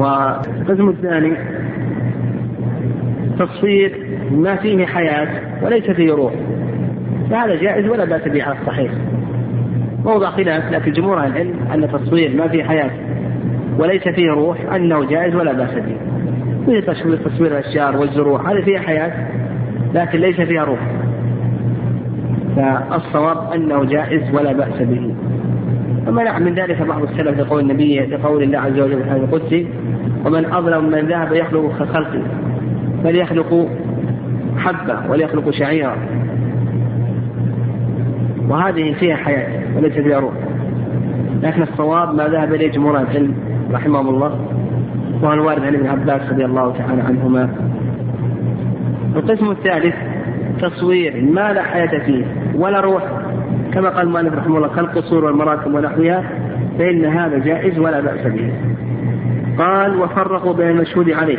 والقسم 0.00 0.88
الثاني 0.88 1.36
تصوير 3.38 3.92
ما 4.30 4.56
فيه 4.56 4.86
حياة 4.86 5.28
وليس 5.62 5.90
فيه 5.90 6.12
روح. 6.12 6.32
فهذا 7.30 7.54
جائز 7.54 7.88
ولا 7.88 8.04
بأس 8.04 8.28
به 8.28 8.42
على 8.44 8.58
الصحيح. 8.60 8.92
موضع 10.04 10.30
خلاف 10.30 10.72
لكن 10.72 10.92
جمهور 10.92 11.24
العلم 11.24 11.54
أن 11.74 11.88
تصوير 11.92 12.36
ما 12.36 12.48
فيه 12.48 12.64
حياة 12.64 12.90
وليس 13.78 14.08
فيه 14.08 14.30
روح 14.30 14.74
أنه 14.74 15.04
جائز 15.04 15.34
ولا 15.34 15.52
بأس 15.52 15.74
به. 15.74 15.96
مثل 16.68 16.82
تصوير 16.82 17.16
تصوير 17.16 17.58
الأشجار 17.58 17.96
والزروع 17.96 18.52
هذه 18.52 18.64
فيها 18.64 18.80
حياة 18.80 19.28
لكن 19.94 20.18
ليس 20.18 20.40
فيها 20.40 20.64
روح. 20.64 20.80
فالصواب 22.56 23.52
أنه 23.52 23.84
جائز 23.84 24.34
ولا 24.34 24.52
بأس 24.52 24.82
به. 24.82 25.14
ومنع 26.10 26.38
من 26.38 26.54
ذلك 26.54 26.82
بعض 26.82 27.02
السلف 27.02 27.40
لقول 27.40 27.60
النبي 27.60 28.00
لقول 28.00 28.42
الله 28.42 28.58
عز 28.58 28.80
وجل 28.80 29.02
في 29.02 29.12
القدسي 29.12 29.66
ومن 30.26 30.44
أظلم 30.44 30.84
من 30.84 30.98
ذهب 30.98 31.32
يخلق 31.32 31.72
كخلقه 31.78 32.22
فليخلق 33.04 33.68
حبة 34.56 35.10
وليخلق 35.10 35.50
شعيرا. 35.50 35.96
وهذه 38.48 38.92
فيها 38.92 39.16
حياة 39.16 39.76
وليس 39.76 39.92
فيها 39.92 40.20
روح. 40.20 40.32
لكن 41.42 41.62
الصواب 41.62 42.14
ما 42.14 42.28
ذهب 42.28 42.54
إليه 42.54 42.70
جمهور 42.70 43.00
العلم 43.00 43.34
رحمهم 43.72 44.08
الله 44.08 44.38
وهو 45.22 45.32
الوارد 45.32 45.64
عن 45.64 45.74
ابن 45.74 45.86
عباس 45.86 46.22
رضي 46.30 46.44
الله 46.44 46.72
تعالى 46.72 47.02
عنهما. 47.02 47.48
القسم 49.16 49.50
الثالث 49.50 49.94
تصوير 50.60 51.24
ما 51.32 51.52
لا 51.52 51.62
حياة 51.62 51.98
فيه 51.98 52.24
ولا 52.54 52.80
روح. 52.80 53.02
كما 53.74 53.88
قال 53.88 54.06
المؤلف 54.06 54.34
رحمه 54.34 54.56
الله 54.56 54.68
كالقصور 54.68 55.24
والمراكب 55.24 55.74
ونحوها 55.74 56.24
فإن 56.78 57.04
هذا 57.04 57.38
جائز 57.38 57.78
ولا 57.78 58.00
بأس 58.00 58.26
به. 58.26 58.52
قال 59.58 60.00
وفرقوا 60.00 60.52
بين 60.52 60.70
المشهود 60.70 61.10
عليه 61.10 61.38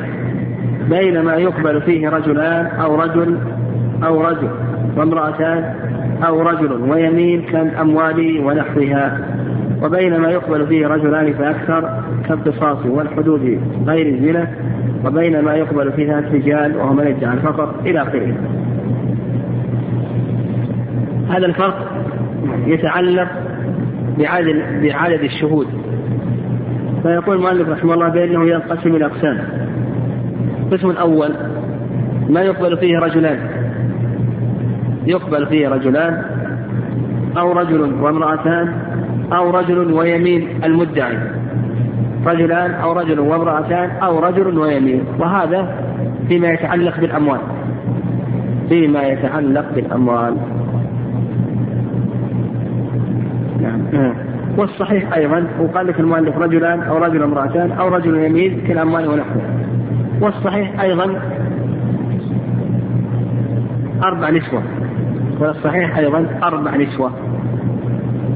بين 0.90 1.22
ما 1.22 1.36
يقبل 1.36 1.82
فيه 1.82 2.10
رجلان 2.10 2.66
أو 2.66 2.96
رجل 2.96 3.38
أو 4.04 4.22
رجل 4.22 4.50
وامرأتان 4.98 5.74
أو 6.28 6.42
رجل 6.42 6.72
ويمين 6.72 7.42
كالأموال 7.42 8.40
ونحوها 8.46 9.20
وبين 9.84 10.18
ما 10.18 10.30
يقبل 10.30 10.68
فيه 10.68 10.88
رجلان 10.88 11.34
فأكثر 11.34 12.04
كالقصاص 12.28 12.86
والحدود 12.86 13.62
غير 13.88 14.08
الزنا 14.08 14.48
وبين 15.06 15.40
ما 15.40 15.56
يقبل 15.56 15.92
فيها 15.92 16.20
الرجال 16.20 16.78
وهو 16.78 16.94
من 16.94 17.08
يدعي 17.08 17.34
الفقر 17.34 17.76
إلى 17.86 18.02
آخره. 18.02 18.36
هذا 21.30 21.46
الفرق 21.46 22.01
يتعلق 22.68 23.28
بعدد 24.20 24.56
بعدد 24.84 25.24
الشهود. 25.24 25.68
فيقول 27.04 27.36
المؤلف 27.36 27.70
رحمه 27.70 27.94
الله 27.94 28.10
بأنه 28.10 28.46
ينقسم 28.46 28.96
إلى 28.96 29.06
أقسام. 29.06 29.38
القسم 30.60 30.90
الأول 30.90 31.30
ما 32.30 32.42
يقبل 32.42 32.78
فيه 32.78 33.00
رجلان. 33.00 33.40
يقبل 35.06 35.46
فيه 35.46 35.70
رجلان 35.70 36.24
أو 37.38 37.52
رجل 37.52 37.94
وامرأتان 38.02 38.74
أو 39.34 39.50
رجل 39.50 39.94
ويمين 39.94 40.48
المدعي. 40.64 41.18
رجلان 42.26 42.72
أو 42.72 42.92
رجل 42.92 43.20
وامرأتان 43.20 43.90
أو 43.90 44.20
رجل 44.20 44.58
ويمين. 44.58 45.04
وهذا 45.20 45.76
فيما 46.28 46.48
يتعلق 46.48 47.00
بالأموال. 47.00 47.40
فيما 48.70 49.04
يتعلق 49.04 49.66
بالأموال 49.76 50.36
نعم 53.62 54.14
والصحيح 54.62 55.14
أيضا 55.14 55.48
وقال 55.60 55.88
لك 55.88 56.00
المؤلف 56.00 56.38
رجلان 56.38 56.82
أو 56.82 56.98
رجل 56.98 57.24
امرأتان 57.24 57.72
أو 57.72 57.88
رجل 57.88 58.16
يمين 58.16 58.62
كالأموال 58.68 59.08
ونحوه 59.08 59.42
والصحيح 60.22 60.82
أيضا 60.82 61.22
أربع 64.04 64.30
نسوة. 64.30 64.64
والصحيح 65.40 65.98
أيضا 65.98 66.26
أربع 66.44 66.76
نسوة. 66.76 67.12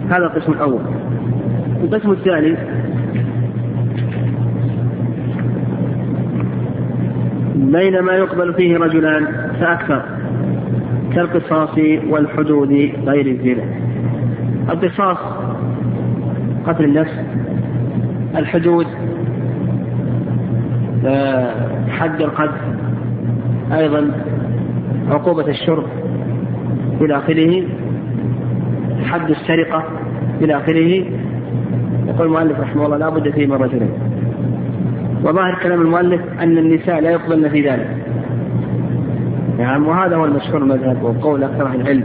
هذا 0.10 0.26
القسم 0.26 0.52
الأول. 0.52 0.82
القسم 1.84 2.12
الثاني 2.12 2.56
بين 7.56 8.00
ما 8.00 8.14
يقبل 8.14 8.54
فيه 8.54 8.78
رجلان 8.78 9.26
فأكثر 9.60 10.02
كالقصاص 11.14 11.78
والحدود 12.10 12.92
غير 13.06 13.26
الزنا. 13.26 13.64
القصاص 14.70 15.18
قتل 16.68 16.84
النفس. 16.84 17.14
الحدود 18.38 18.88
آه، 21.06 21.52
حد 21.90 22.22
القذف 22.22 22.62
أيضا 23.72 24.12
عقوبة 25.10 25.48
الشرب 25.48 25.84
إلى 27.02 27.18
آخره 27.18 27.64
حد 29.06 29.30
السرقة 29.30 29.84
إلى 30.42 30.58
آخره. 30.58 31.06
يقول 32.08 32.28
المؤلف 32.28 32.60
رحمه 32.60 32.86
الله 32.86 32.98
لا 32.98 33.10
بد 33.10 33.30
فيه 33.30 33.48
من 33.48 33.54
رجلين. 33.54 33.90
وظاهر 35.24 35.56
كلام 35.64 35.82
المؤلف 35.82 36.22
أن 36.40 36.58
النساء 36.58 37.02
لا 37.02 37.10
يقبلن 37.12 37.50
في 37.50 37.70
ذلك. 37.70 37.98
نعم 39.60 39.88
وهذا 39.88 40.16
هو 40.16 40.26
المشهور 40.26 40.62
المذهب 40.62 41.04
وقول 41.04 41.44
أكثر 41.44 41.72
العلم. 41.76 42.04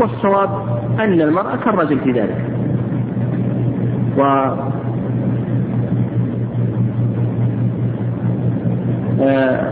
والصواب 0.00 0.50
أن 1.00 1.20
المرأة 1.20 1.56
كالرجل 1.56 1.98
في 1.98 2.12
ذلك. 2.12 2.49
و 4.16 4.50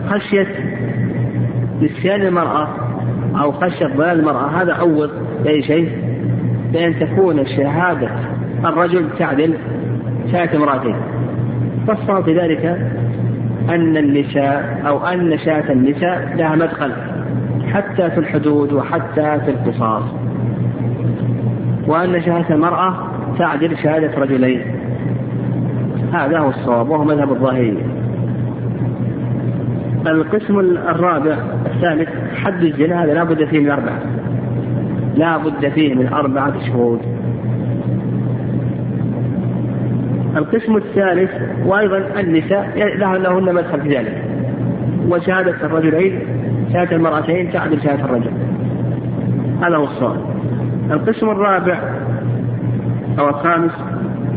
خشية 0.09 0.47
نسيان 1.83 2.23
المرأة 2.23 2.69
أو 3.41 3.53
خشية 3.53 3.87
ضلال 3.87 4.19
المرأة 4.21 4.63
هذا 4.63 4.75
عوض 4.75 5.11
بأي 5.45 5.63
شيء؟ 5.63 5.93
بأن 6.73 6.99
تكون 6.99 7.47
شهادة 7.47 8.11
الرجل 8.65 9.09
تعدل 9.19 9.55
شهادة 10.33 10.57
امرأتين. 10.57 10.97
فالصواب 11.87 12.25
في 12.25 12.39
ذلك 12.39 12.65
أن 13.69 13.97
النساء 13.97 14.83
أو 14.87 15.07
أن 15.07 15.39
شاة 15.39 15.73
النساء 15.73 16.35
لها 16.37 16.57
مدخل 16.57 16.93
حتى 17.73 18.11
في 18.11 18.19
الحدود 18.19 18.73
وحتى 18.73 19.41
في 19.45 19.51
القصاص. 19.51 20.03
وأن 21.87 22.23
شهادة 22.23 22.55
المرأة 22.55 23.08
تعدل 23.39 23.77
شهادة 23.79 24.19
رجلين. 24.19 24.63
هذا 26.13 26.39
هو 26.39 26.49
الصواب 26.49 26.89
وهو 26.89 27.05
مذهب 27.05 27.33
الظاهرية 27.33 27.99
القسم 30.07 30.61
الرابع 30.61 31.37
الثالث 31.67 32.09
حد 32.35 32.63
الزنا 32.63 33.05
هذا 33.05 33.15
لا 33.15 33.25
بد 33.25 33.45
فيه 33.45 33.61
من 33.61 33.71
أربعة. 33.71 33.99
لا 35.17 35.37
بد 35.37 35.69
فيه 35.69 35.95
من 35.95 36.07
أربعة 36.13 36.53
شهود. 36.67 37.01
القسم 40.37 40.77
الثالث 40.77 41.31
وأيضا 41.67 41.99
النساء 42.21 42.73
لهن 42.99 43.55
مدخل 43.55 43.81
في 43.81 43.89
ذلك. 43.89 44.25
وشهادة 45.09 45.55
الرجلين 45.63 46.21
شهادة 46.73 46.97
المرأتين 46.97 47.53
تعدل 47.53 47.83
شهادة 47.83 48.05
الرجل. 48.05 48.31
هذا 49.63 49.77
هو 49.77 49.85
الصواب. 49.85 50.21
القسم 50.91 51.31
الرابع 51.31 51.98
أو 53.19 53.29
الخامس 53.29 53.73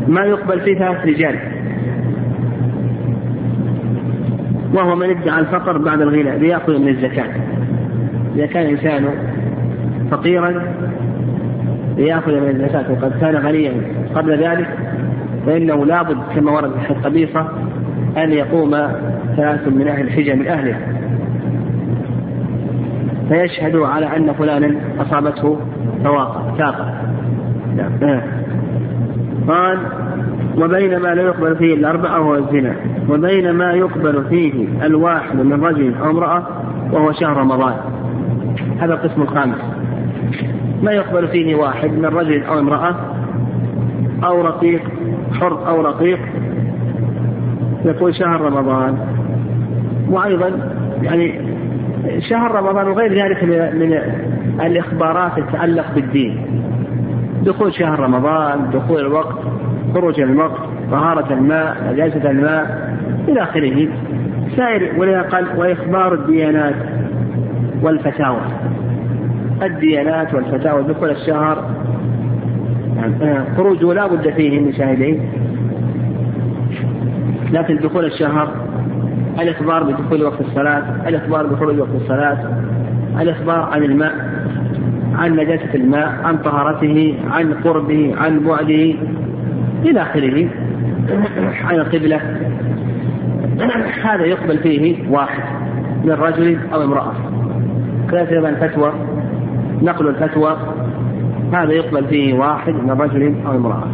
ما 0.08 0.24
يقبل 0.24 0.60
فيه 0.60 0.78
ثلاث 0.78 1.06
رجال. 1.06 1.38
وهو 4.74 4.96
من 4.96 5.10
ادعى 5.10 5.40
الفقر 5.40 5.78
بعد 5.78 6.00
الغنى 6.00 6.38
ليأخذ 6.38 6.78
من 6.78 6.88
الزكاة. 6.88 7.28
إذا 8.36 8.46
كان 8.46 8.66
الإنسان 8.66 9.04
فقيرا 10.10 10.62
ليأخذ 11.96 12.32
من 12.32 12.48
الزكاة. 12.48 12.92
وقد 12.92 13.12
كان 13.20 13.36
غنيا 13.36 13.72
قبل 14.14 14.44
ذلك 14.44 14.68
فإنه 15.46 15.86
لابد 15.86 16.18
كما 16.34 16.52
ورد 16.52 16.72
في 16.86 16.90
القبيصة 16.90 17.48
أن 18.16 18.32
يقوم 18.32 18.70
ثلاث 19.36 19.68
من 19.68 19.88
أهل 19.88 20.06
الحجة 20.06 20.34
من 20.34 20.46
أهله. 20.46 20.76
فيشهدوا 23.28 23.86
على 23.86 24.16
أن 24.16 24.32
فلانا 24.32 24.74
أصابته 25.00 25.58
فواقة 26.04 26.54
ساقة 26.58 26.94
نعم. 27.76 28.20
قال 29.48 29.78
وبين 30.58 30.96
ما 30.96 31.14
لا 31.14 31.22
يقبل 31.22 31.56
فيه 31.56 31.74
الأربعة 31.74 32.20
وهو 32.20 32.34
الزنا 32.34 32.76
وبين 33.08 33.50
ما 33.50 33.72
يقبل 33.72 34.24
فيه 34.28 34.66
الواحد 34.82 35.36
من 35.36 35.64
رجل 35.64 35.94
أو 35.94 36.10
امرأة 36.10 36.42
وهو 36.92 37.12
شهر 37.12 37.36
رمضان. 37.36 37.74
هذا 38.78 38.94
القسم 38.94 39.22
الخامس. 39.22 39.58
ما 40.82 40.92
يقبل 40.92 41.28
فيه 41.28 41.54
واحد 41.54 41.90
من 41.90 42.04
رجل 42.04 42.42
أو 42.42 42.58
امرأة 42.58 42.94
أو 44.24 44.42
رقيق 44.42 44.82
حر 45.40 45.68
أو 45.68 45.80
رقيق 45.80 46.18
يقول 47.84 48.14
شهر 48.14 48.40
رمضان. 48.40 48.98
وأيضا 50.10 50.50
يعني 51.02 51.40
شهر 52.30 52.54
رمضان 52.54 52.88
وغير 52.88 53.12
ذلك 53.12 53.44
من 53.74 53.98
الإخبارات 54.66 55.40
تتعلق 55.40 55.94
بالدين. 55.94 56.62
دخول 57.44 57.72
شهر 57.72 58.00
رمضان 58.00 58.70
دخول 58.70 59.00
الوقت 59.00 59.36
خروج 59.94 60.20
الوقت 60.20 60.60
طهارة 60.90 61.32
الماء 61.32 61.76
نجاسة 61.92 62.30
الماء 62.30 62.96
إلى 63.28 63.42
آخره. 63.42 63.88
سائر 64.56 65.00
ولا 65.00 65.22
قال 65.22 65.46
وإخبار 65.56 66.14
الديانات 66.14 66.74
والفتاوى. 67.82 68.40
الديانات 69.62 70.34
والفتاوى 70.34 70.82
دخول 70.82 71.10
الشهر 71.10 71.64
خروجه 73.56 73.92
لا 73.92 74.06
بد 74.06 74.30
فيه 74.30 74.60
من 74.60 74.72
شاهدين. 74.72 75.20
لكن 77.52 77.76
دخول 77.76 78.04
الشهر 78.04 78.48
الإخبار 79.40 79.82
بدخول 79.82 80.22
وقت 80.22 80.40
الصلاة 80.40 81.08
الإخبار 81.08 81.46
بخروج 81.46 81.78
وقت 81.78 81.94
الصلاة 81.94 82.38
الإخبار 83.20 83.60
عن 83.60 83.82
الماء 83.82 84.11
عن 85.14 85.36
نجاسة 85.36 85.74
الماء 85.74 86.20
عن 86.24 86.38
طهارته 86.38 87.14
عن 87.30 87.54
قربه 87.54 88.14
عن 88.16 88.38
بعده 88.38 88.94
إلى 89.84 90.02
آخره 90.02 90.48
عن 91.64 91.74
القبلة. 91.74 92.20
هذا 94.04 94.24
يقبل 94.24 94.58
فيه 94.58 95.10
واحد 95.10 95.42
من 96.04 96.12
رجل 96.12 96.58
أو 96.74 96.82
امرأة. 96.82 97.12
كذلك 98.10 98.32
أيضا 98.32 98.48
الفتوى 98.48 98.92
نقل 99.82 100.08
الفتوى 100.08 100.56
هذا 101.52 101.72
يقبل 101.72 102.04
فيه 102.04 102.34
واحد 102.34 102.74
من 102.74 102.90
رجل 102.90 103.34
أو 103.46 103.56
امرأة. 103.56 103.88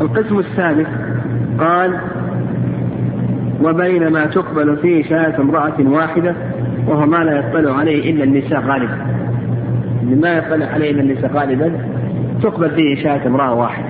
القسم 0.00 0.38
الثالث 0.38 0.88
قال 1.58 2.00
وبين 3.62 4.08
ما 4.08 4.26
تقبل 4.26 4.76
فيه 4.76 5.02
شهادة 5.02 5.42
امرأة 5.42 5.74
واحدة 5.80 6.34
وهو 6.86 7.06
ما 7.06 7.16
لا 7.16 7.38
يطلع 7.38 7.76
عليه 7.76 8.10
إلا 8.10 8.24
النساء 8.24 8.60
غالبا. 8.60 8.98
ما 10.02 10.32
يطلع 10.32 10.66
عليه 10.66 10.90
إلا 10.90 11.00
النساء 11.00 11.30
غالبا 11.32 11.72
تقبل 12.42 12.70
فيه 12.70 13.02
شهادة 13.02 13.26
امرأة 13.26 13.54
واحدة. 13.54 13.86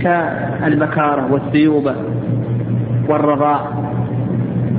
كالبكارة 0.00 1.32
والثيوبة 1.32 1.94
والرضاء. 3.08 3.88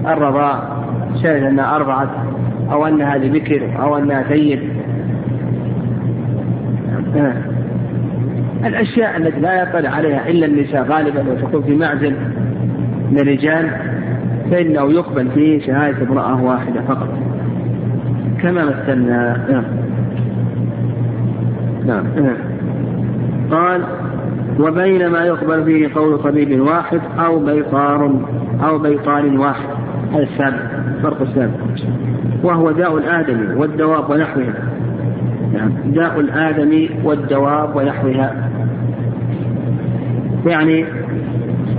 الرضاء 0.08 0.80
شهد 1.24 1.44
أنها 1.44 1.76
أرضعت 1.76 2.10
أو 2.72 2.88
أن 2.88 3.02
هذه 3.02 3.30
بكر 3.30 3.82
أو 3.82 3.98
أنها 3.98 4.24
ثيب 4.24 4.60
آه. 7.16 7.34
الأشياء 8.66 9.18
التي 9.18 9.40
لا 9.40 9.62
يطلع 9.62 9.90
عليها 9.90 10.30
إلا 10.30 10.46
النساء 10.46 10.84
غالبا 10.84 11.32
وتكون 11.32 11.64
في 11.64 11.76
معزل. 11.76 12.16
من 13.12 13.20
الرجال 13.20 13.70
فإنه 14.52 14.92
يقبل 14.92 15.32
فيه 15.32 15.62
شهادة 15.62 16.04
امرأة 16.04 16.44
واحدة 16.44 16.82
فقط. 16.82 17.10
كما 18.42 18.66
مثلنا 18.66 19.38
نعم. 21.86 22.04
نعم. 22.16 22.38
قال 23.52 23.84
وبين 24.60 25.08
ما 25.08 25.26
يقبل 25.26 25.64
فيه 25.64 25.94
قول 25.96 26.18
طبيب 26.18 26.62
واحد 26.62 27.02
أو 27.20 27.40
بيطار 27.40 28.12
أو 28.64 28.78
بيطار 28.80 29.26
واحد. 29.26 29.70
هذا 30.12 30.24
السابق 30.24 30.60
فرق 31.04 31.22
السابق. 31.22 31.60
وهو 32.44 32.72
داء 32.72 32.98
الآدمي 32.98 33.56
والدواب 33.56 34.10
ونحوها. 34.10 34.54
نعم. 35.54 35.72
داء 35.86 36.20
الآدم 36.20 36.90
والدواب 37.04 37.76
ونحوها. 37.76 38.50
يعني 40.46 40.86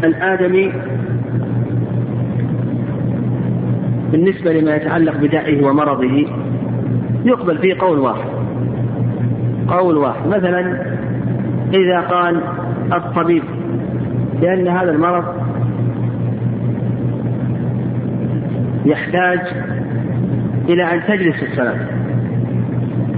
الآدمي 0.05 0.73
بالنسبة 4.13 4.53
لما 4.53 4.77
يتعلق 4.77 5.17
بدائه 5.17 5.67
ومرضه 5.67 6.27
يقبل 7.25 7.59
فيه 7.59 7.75
قول 7.79 7.99
واحد. 7.99 8.29
قول 9.69 9.97
واحد. 9.97 10.29
مثلا 10.29 10.83
إذا 11.75 12.01
قال 12.01 12.41
الطبيب 12.93 13.43
بأن 14.41 14.69
هذا 14.69 14.91
المرض 14.91 15.25
يحتاج 18.87 19.41
إلى 20.69 20.85
أن 20.85 21.01
تجلس 21.09 21.43
الصلاة 21.43 21.79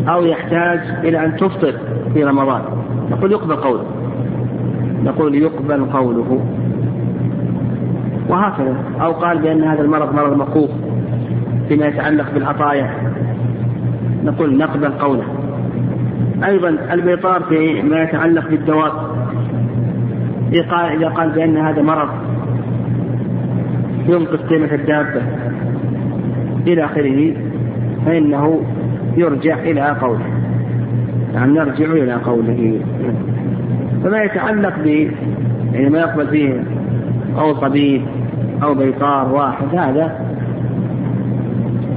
أو 0.09 0.25
يحتاج 0.25 0.81
إلى 1.05 1.25
أن 1.25 1.37
تفطر 1.37 1.75
في 2.15 2.25
رمضان. 2.25 2.63
نقول 3.11 3.33
يقبل 3.33 3.57
قوله. 3.57 3.85
نقول 5.05 5.35
يقبل 5.35 5.85
قوله. 5.85 6.45
وهكذا. 8.33 8.77
أو 9.01 9.13
قال 9.13 9.39
بأن 9.39 9.65
هذا 9.65 9.83
المرض 9.83 10.15
مرض 10.15 10.37
مخوف 10.37 10.71
فيما 11.69 11.87
يتعلق 11.87 12.35
بالعطايا. 12.35 12.91
نقول 14.25 14.57
نقبل 14.57 14.93
قوله. 14.93 15.25
أيضا 16.45 16.69
البيطار 16.69 17.43
في 17.43 17.83
ما 17.83 18.03
يتعلق 18.03 18.49
بالدواب 18.49 18.93
إذا 20.53 21.09
قال 21.09 21.31
بأن 21.31 21.57
هذا 21.57 21.83
مرض 21.83 22.09
ينقص 24.09 24.41
قيمة 24.41 24.75
الدابة 24.75 25.23
إلى 26.67 26.85
آخره 26.85 27.35
فإنه 28.07 28.61
يرجع 29.17 29.59
إلى 29.59 29.97
قوله. 30.01 30.27
يعني 31.35 31.53
نرجع 31.53 31.85
إلى 31.85 32.13
قوله. 32.13 32.81
فما 34.05 34.23
يتعلق 34.23 34.75
ب 34.85 34.87
يعني 35.73 35.91
ما 35.91 35.99
يقبل 35.99 36.27
فيه 36.27 36.65
أو 37.39 37.53
طبيب 37.53 38.03
أو 38.63 38.75
بيطار 38.75 39.33
واحد. 39.33 39.67
هذا 39.75 40.33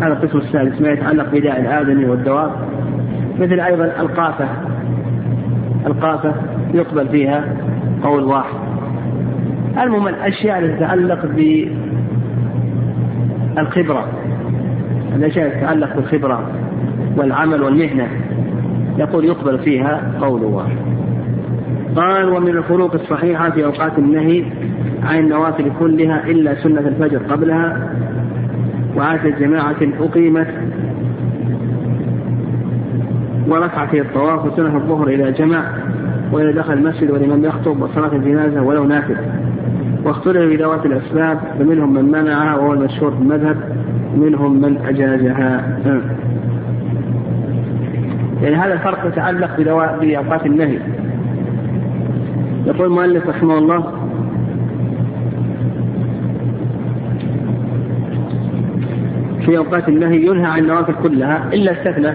هذا 0.01 0.13
القسم 0.13 0.37
السادس 0.37 0.81
ما 0.81 0.89
يتعلق 0.89 1.31
بداء 1.31 1.59
الآدمي 1.59 2.05
والدواب 2.05 2.51
مثل 3.39 3.59
أيضا 3.59 3.85
القافة. 3.85 4.47
القافة 5.85 6.33
يقبل 6.73 7.07
فيها 7.07 7.43
قول 8.03 8.23
واحد. 8.23 8.55
المهم 9.77 10.07
الأشياء 10.07 10.59
التي 10.59 10.77
تتعلق 10.77 11.25
بالخبرة. 13.55 14.07
الأشياء 15.15 15.45
التي 15.47 15.59
تتعلق 15.59 15.95
بالخبرة 15.95 16.51
والعمل 17.17 17.61
والمهنة 17.61 18.07
يقول 18.97 19.25
يقبل 19.25 19.59
فيها 19.59 20.11
قول 20.21 20.43
واحد. 20.43 20.77
قال 21.95 22.29
ومن 22.29 22.47
الفروق 22.47 22.93
الصحيحة 22.93 23.49
في 23.49 23.65
أوقات 23.65 23.97
النهي 23.97 24.43
عن 25.03 25.19
النوافل 25.19 25.71
كلها 25.79 26.23
إلا 26.27 26.55
سنة 26.55 26.79
الفجر 26.79 27.17
قبلها. 27.17 27.89
وعادة 28.97 29.29
جماعة 29.29 29.75
أقيمت 29.99 30.47
وركعتي 33.47 34.01
الطواف 34.01 34.45
وسنة 34.45 34.77
الظهر 34.77 35.07
إذا 35.07 35.29
جمع. 35.29 35.63
وإذا 36.31 36.51
دخل 36.51 36.73
المسجد 36.73 37.11
والإمام 37.11 37.45
يخطب 37.45 37.81
وصلاة 37.81 38.15
الجنازة 38.15 38.61
ولو 38.61 38.83
نافل. 38.83 39.15
واختلف 40.05 40.37
في 40.37 40.55
ذوات 40.55 40.85
الأسباب 40.85 41.39
فمنهم 41.59 41.93
من 41.93 42.05
منعها 42.05 42.57
وهو 42.57 42.73
المشهور 42.73 43.11
في 43.11 43.17
المذهب 43.17 43.57
منهم 44.17 44.61
من 44.61 44.77
أجازها. 44.77 45.79
يعني 48.41 48.55
هذا 48.55 48.73
الفرق 48.73 49.07
يتعلق 49.07 49.61
بأوقات 50.01 50.45
النهي. 50.45 50.79
يقول 52.65 52.87
المؤلف 52.87 53.27
رحمه 53.27 53.57
الله 53.57 53.91
في 59.45 59.57
أوقات 59.57 59.89
النهي 59.89 60.25
ينهى 60.25 60.45
عن 60.45 60.59
النوافل 60.59 60.93
كلها 61.03 61.49
إلا 61.53 61.71
استثنى 61.71 62.13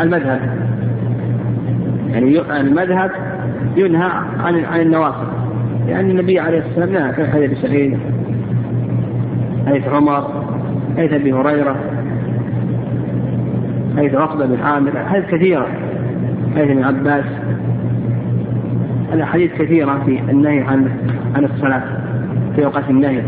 المذهب. 0.00 0.40
يعني 2.10 2.60
المذهب 2.60 3.10
ينهى 3.76 4.10
عن 4.38 4.64
عن 4.64 4.80
النوافل. 4.80 5.26
لأن 5.86 5.96
يعني 5.96 6.10
النبي 6.10 6.40
عليه 6.40 6.58
الصلاة 6.58 6.80
والسلام 6.80 7.04
نهى 7.04 7.12
في 7.12 7.32
حديث 7.32 7.62
سعيد 7.62 7.98
حديث 9.66 9.88
عمر 9.88 10.44
حديث 10.96 11.12
أبي 11.12 11.32
هريرة 11.32 11.76
حديث 13.96 14.14
عقبة 14.14 14.46
بن 14.46 14.60
عامر 14.60 15.04
حديث 15.06 15.24
كثيرة 15.24 15.66
حديث 16.56 16.70
ابن 16.70 16.84
عباس. 16.84 17.24
الأحاديث 19.12 19.52
كثيرة 19.52 20.02
في 20.06 20.20
النهي 20.30 20.60
عن 20.60 20.88
عن 21.34 21.44
الصلاة 21.44 21.82
في 22.56 22.64
أوقات 22.64 22.90
النهي. 22.90 23.22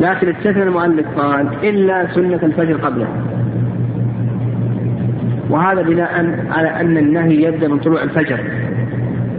لكن 0.00 0.28
استثنى 0.28 0.62
المؤلف 0.62 1.06
قال 1.16 1.46
إلا 1.62 2.14
سنة 2.14 2.40
الفجر 2.42 2.76
قبله. 2.76 3.06
وهذا 5.50 5.82
بناء 5.82 6.38
على 6.50 6.68
أن 6.68 6.96
النهي 6.96 7.42
يبدأ 7.42 7.68
من 7.68 7.78
طلوع 7.78 8.02
الفجر. 8.02 8.38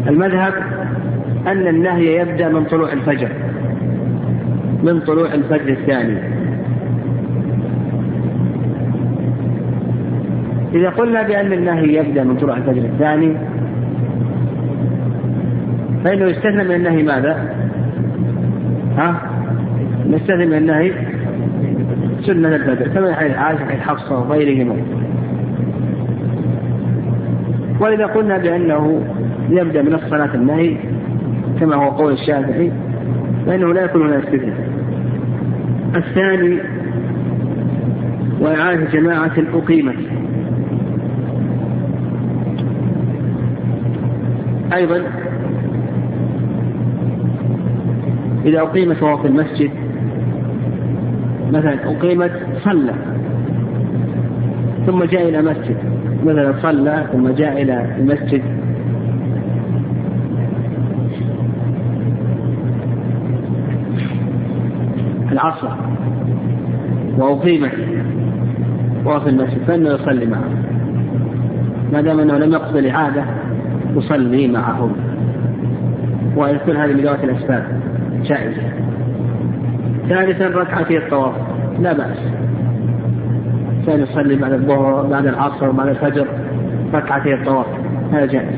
المذهب 0.08 0.54
أن 1.48 1.68
النهي 1.68 2.16
يبدأ 2.16 2.50
من 2.50 2.64
طلوع 2.64 2.94
الفجر. 2.94 3.30
من 4.84 5.00
طلوع 5.00 5.34
الفجر 5.34 5.70
الثاني. 5.70 6.18
إذا 10.74 10.90
قلنا 10.90 11.22
بأن 11.22 11.54
النهي 11.54 11.96
يبدأ 11.96 12.24
من 12.24 12.38
طلوع 12.38 12.58
الفجر 12.58 12.82
الثاني 12.82 13.36
فإنه 16.06 16.26
يستثنى 16.26 16.64
من 16.64 16.76
النهي 16.76 17.04
ماذا؟ 17.04 17.56
ها؟ 18.98 19.22
نستثنى 20.10 20.46
من 20.46 20.58
النهي 20.58 20.92
سنة 22.26 22.56
البدر 22.56 22.88
كما 22.88 23.16
حديث 23.16 23.36
عائشة 23.36 23.66
حديث 23.66 23.80
حفصة 23.80 24.20
وغيرهما 24.20 24.76
وإذا 27.80 28.06
قلنا 28.06 28.38
بأنه 28.38 29.02
يبدأ 29.50 29.82
من 29.82 29.94
الصلاة 29.94 30.36
النهي 30.36 30.78
كما 31.60 31.76
هو 31.76 31.90
قول 31.90 32.14
الشافعي 32.14 32.72
فإنه 33.46 33.74
لا 33.74 33.84
يكون 33.84 34.02
هنا 34.02 34.20
استثناء 34.20 34.70
الثاني 35.96 36.60
وإعادة 38.40 38.86
جماعة 38.92 39.32
أقيمت 39.54 39.96
أيضا 44.74 45.04
إذا 48.46 48.62
أقيمت 48.62 49.04
وهو 49.04 49.18
في 49.18 49.28
المسجد 49.28 49.72
مثلا 51.52 51.92
أقيمت 51.92 52.32
صلى 52.64 52.94
ثم 54.86 55.04
جاء 55.04 55.30
إلى 55.30 55.42
مسجد 55.42 55.78
مثلا 56.26 56.54
صلى 56.62 57.06
ثم 57.12 57.30
جاء 57.30 57.62
إلى 57.62 57.96
المسجد. 57.98 58.42
العصر 65.32 65.70
وأقيمت 67.18 67.72
وهو 69.06 69.20
في 69.20 69.30
المسجد 69.30 69.58
فإنه 69.68 69.90
يصلي 69.90 70.26
معه. 70.26 70.50
ما 71.94 72.02
دام 72.02 72.20
أنه 72.20 72.38
لم 72.38 72.52
يقصد 72.52 72.76
الإعادة 72.76 73.24
يصلي 73.96 74.48
معهم 74.48 74.92
ويكون 76.38 76.78
هذه 76.78 76.94
من 76.94 77.02
ذوات 77.02 77.24
الأسباب. 77.24 77.85
جائزة. 78.26 78.62
ثالثا 80.10 80.48
ركعتي 80.48 80.98
الطواف. 80.98 81.36
لا 81.80 81.94
بأس. 81.94 82.18
كان 83.88 84.00
يصلي 84.00 84.36
بعد 84.36 84.52
الظهر 84.52 85.08
بعد 85.08 85.28
العصر 85.28 85.72
بعد 85.72 85.88
الفجر 85.88 86.28
ركعتي 86.94 87.34
الطواف. 87.34 87.66
هذا 88.14 88.26
جائز. 88.26 88.56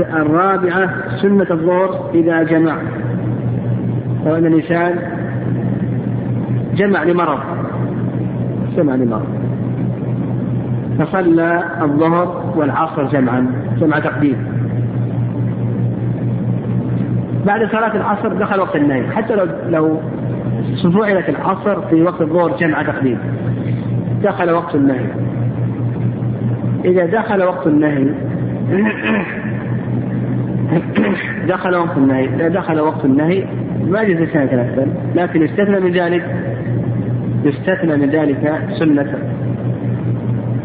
الرابعة 0.00 0.90
سنة 1.22 1.46
الظهر 1.50 2.10
إذا 2.14 2.42
جمع. 2.42 2.76
لو 4.26 4.36
أن 4.36 4.46
الإنسان 4.46 4.98
جمع 6.74 7.02
لمرض. 7.02 7.38
جمع 8.76 8.94
لمرض. 8.94 9.26
فصلى 10.98 11.62
الظهر 11.82 12.52
والعصر 12.56 13.04
جمعا. 13.04 13.46
جمع 13.80 13.98
تقديم. 13.98 14.55
بعد 17.46 17.70
صلاة 17.70 17.96
العصر 17.96 18.28
دخل 18.28 18.60
وقت 18.60 18.76
النهي 18.76 19.10
حتى 19.10 19.34
لو 19.34 19.46
لو 19.68 20.00
فعلت 20.92 21.28
العصر 21.28 21.80
في 21.80 22.02
وقت 22.02 22.20
الظهر 22.20 22.56
جمع 22.56 22.82
تقديم. 22.82 23.18
دخل 24.22 24.50
وقت 24.50 24.74
النهي 24.74 25.06
إذا 26.84 27.06
دخل 27.06 27.42
وقت 27.42 27.66
النهي 27.66 28.06
دخل 31.54 31.76
وقت 31.76 31.96
النهي 31.96 32.24
إذا 32.24 32.48
دخل 32.48 32.80
وقت 32.80 33.04
النهي 33.04 33.44
ما 33.86 34.00
يجوز 34.00 34.28
سنة 34.28 34.46
ثلاثة. 34.46 34.86
لكن 35.14 35.42
يستثنى 35.42 35.80
من 35.80 35.92
ذلك 35.92 36.24
يستثنى 37.44 37.96
من 37.96 38.10
ذلك 38.10 38.60
سنة 38.78 39.18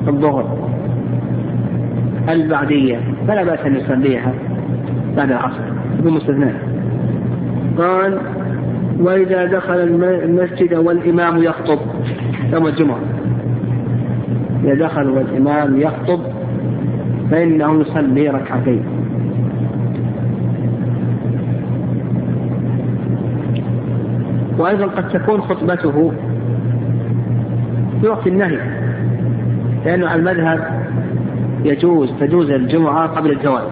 الظهر. 0.07 0.69
البعدية. 2.29 2.99
فلا 3.27 3.43
بأس 3.43 3.59
أن 3.59 3.75
يصليها 3.75 4.33
بعد 5.17 5.31
العصر. 5.31 5.61
يكون 5.99 6.13
مستثنى. 6.13 6.70
قال 7.77 8.19
وإذا 8.99 9.45
دخل 9.45 9.79
المسجد 10.23 10.73
والإمام 10.73 11.43
يخطب 11.43 11.79
يوم 12.53 12.67
الجمعة. 12.67 12.99
إذا 14.63 14.73
دخل 14.73 15.09
والإمام 15.09 15.81
يخطب 15.81 16.19
فإنه 17.31 17.81
يصلي 17.81 18.29
ركعتين. 18.29 18.83
وأيضا 24.57 24.85
قد 24.85 25.09
تكون 25.09 25.41
خطبته 25.41 26.11
في 28.01 28.07
وقت 28.07 28.27
النهي 28.27 28.59
لأنه 29.85 30.07
على 30.07 30.19
المذهب 30.19 30.81
يجوز 31.65 32.11
تجوز 32.19 32.49
الجمعة 32.49 33.07
قبل 33.07 33.31
الزوال 33.31 33.63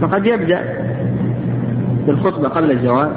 فقد 0.00 0.26
يبدأ 0.26 0.81
بالخطبة 2.06 2.48
قبل 2.48 2.70
الزوال 2.70 3.10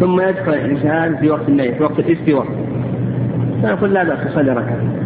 ثم 0.00 0.20
يدخل 0.20 0.54
الإنسان 0.54 1.16
في 1.16 1.30
وقت 1.30 1.48
النهي 1.48 1.74
في 1.74 1.82
وقت 1.82 1.98
الاستواء 1.98 2.46
فيقول 3.62 3.94
لا 3.94 4.04
بأس 4.04 4.18
تصلي 4.24 4.52
ركعتين 4.52 5.00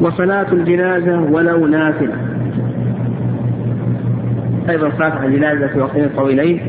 وصلاة 0.00 0.52
الجنازة 0.52 1.20
ولو 1.20 1.66
نافلة. 1.66 2.14
أيضا 4.68 4.90
صلاة 4.98 5.24
الجنازة 5.24 5.66
في 5.66 5.80
وقتين 5.80 6.08
طويلين. 6.16 6.60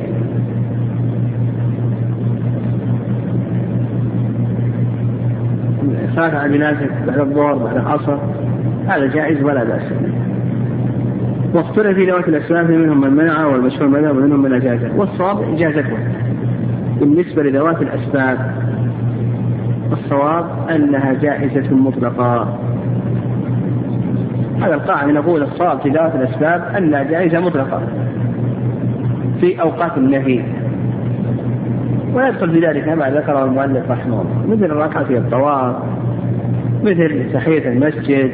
صلاة 6.16 6.46
الجنازة 6.46 6.88
بعد 7.08 7.20
الظهر 7.20 7.56
بعد 7.56 7.76
العصر 7.76 8.18
هذا 8.88 9.06
جائز 9.06 9.44
ولا 9.44 9.64
بأس 9.64 9.84
واختلف 11.54 11.98
في 11.98 12.12
ذوات 12.12 12.28
الأسباب 12.28 12.72
منهم 12.72 13.02
من 13.02 13.14
منع 13.14 13.46
والمشهور 13.46 13.88
منع 13.88 14.12
ومنهم 14.12 14.42
من 14.42 14.54
أجازه 14.54 14.92
والصواب 14.96 15.54
إجازته 15.54 15.98
بالنسبة 17.00 17.44
لذوات 17.44 17.82
الأسباب 17.82 18.38
الصواب 19.92 20.46
أنها 20.70 21.14
جائزة 21.14 21.76
مطلقة. 21.76 22.60
هذا 24.62 24.74
القاعدة 24.74 25.12
نقول 25.12 25.44
الصواب 25.44 25.80
في 25.80 25.90
ذوات 25.90 26.16
الأسباب 26.16 26.76
أنها 26.78 27.04
جائزة 27.04 27.40
مطلقة. 27.40 27.82
في 29.40 29.62
أوقات 29.62 29.98
النهي. 29.98 30.44
ويدخل 32.14 32.52
في 32.52 32.60
ذلك 32.68 32.88
ما 32.88 33.10
ذكره 33.10 33.46
المؤلف 33.46 33.92
رحمه 33.92 34.22
الله. 34.22 34.56
مثل 34.56 34.66
الركعة 34.66 35.04
في 35.04 35.18
الطواف 35.18 35.76
مثل 36.84 37.34
تحية 37.34 37.70
المسجد 37.70 38.32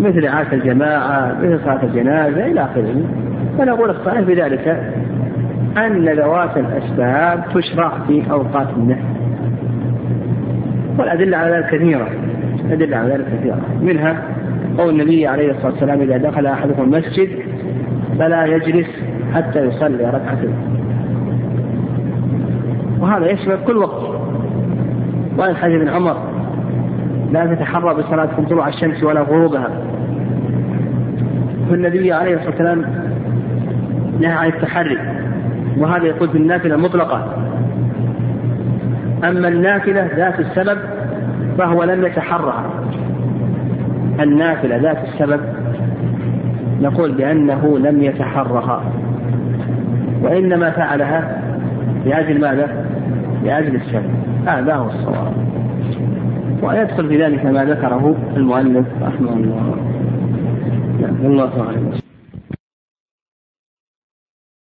مثل 0.00 0.26
عاش 0.26 0.46
الجماعة 0.52 1.36
مثل 1.42 1.60
صلاة 1.64 1.84
الجنازة 1.84 2.46
إلى 2.46 2.64
آخره. 2.64 2.94
فنقول 3.58 3.90
الصحيح 3.90 4.20
في 4.20 4.34
ذلك 4.34 4.92
أن 5.76 6.08
ذوات 6.08 6.56
الأسباب 6.56 7.44
تشرع 7.54 7.92
في 8.06 8.30
أوقات 8.30 8.68
النهي 8.76 9.02
والأدلة 10.98 11.36
على 11.36 11.56
ذلك 11.56 11.66
كثيرة. 11.66 12.08
أدلة 12.70 12.96
على 12.96 13.14
ذلك 13.14 13.26
كثيرة. 13.38 13.60
منها 13.82 14.22
قول 14.78 14.90
النبي 14.90 15.26
عليه 15.26 15.50
الصلاة 15.50 15.72
والسلام 15.72 16.00
إذا 16.00 16.16
دخل 16.16 16.46
أحدكم 16.46 16.82
المسجد 16.82 17.28
فلا 18.18 18.44
يجلس 18.44 18.88
حتى 19.34 19.64
يصلي 19.64 20.04
ركعتين 20.04 20.54
وهذا 23.00 23.30
يشمل 23.30 23.56
كل 23.66 23.76
وقت. 23.76 24.16
وعن 25.38 25.56
حديث 25.56 25.80
ابن 25.80 25.88
عمر 25.88 26.35
لا 27.32 27.54
تتحرى 27.54 27.94
بصلاتكم 27.94 28.44
طلوع 28.44 28.68
الشمس 28.68 29.02
ولا 29.02 29.20
غروبها. 29.20 29.68
فالنبي 31.70 32.12
عليه 32.12 32.34
الصلاة 32.34 32.50
والسلام 32.50 32.84
نهى 34.20 34.32
عن 34.32 34.48
التحري 34.48 34.98
وهذا 35.78 36.04
يقول 36.04 36.28
في 36.28 36.38
النافلة 36.38 36.76
مطلقة. 36.76 37.34
أما 39.24 39.48
النافلة 39.48 40.10
ذات 40.16 40.40
السبب 40.40 40.78
فهو 41.58 41.84
لم 41.84 42.04
يتحرها. 42.04 42.64
النافلة 44.20 44.76
ذات 44.76 44.98
السبب 45.04 45.40
نقول 46.80 47.12
بأنه 47.12 47.78
لم 47.78 48.02
يتحرها. 48.02 48.82
وإنما 50.22 50.70
فعلها 50.70 51.42
لأجل 52.06 52.40
ماذا؟ 52.40 52.86
لأجل 53.44 53.76
السبب 53.76 54.10
هذا 54.46 54.74
هو 54.74 54.88
الصواب. 54.88 55.32
ويدخل 56.62 57.08
في 57.08 57.22
ذلك 57.22 57.46
ما 57.46 57.64
ذكره 57.64 58.16
المؤلف 58.36 58.86
رحمه 59.02 59.32
الله. 59.32 59.76
والله 61.22 61.60
أعلم. 61.60 62.05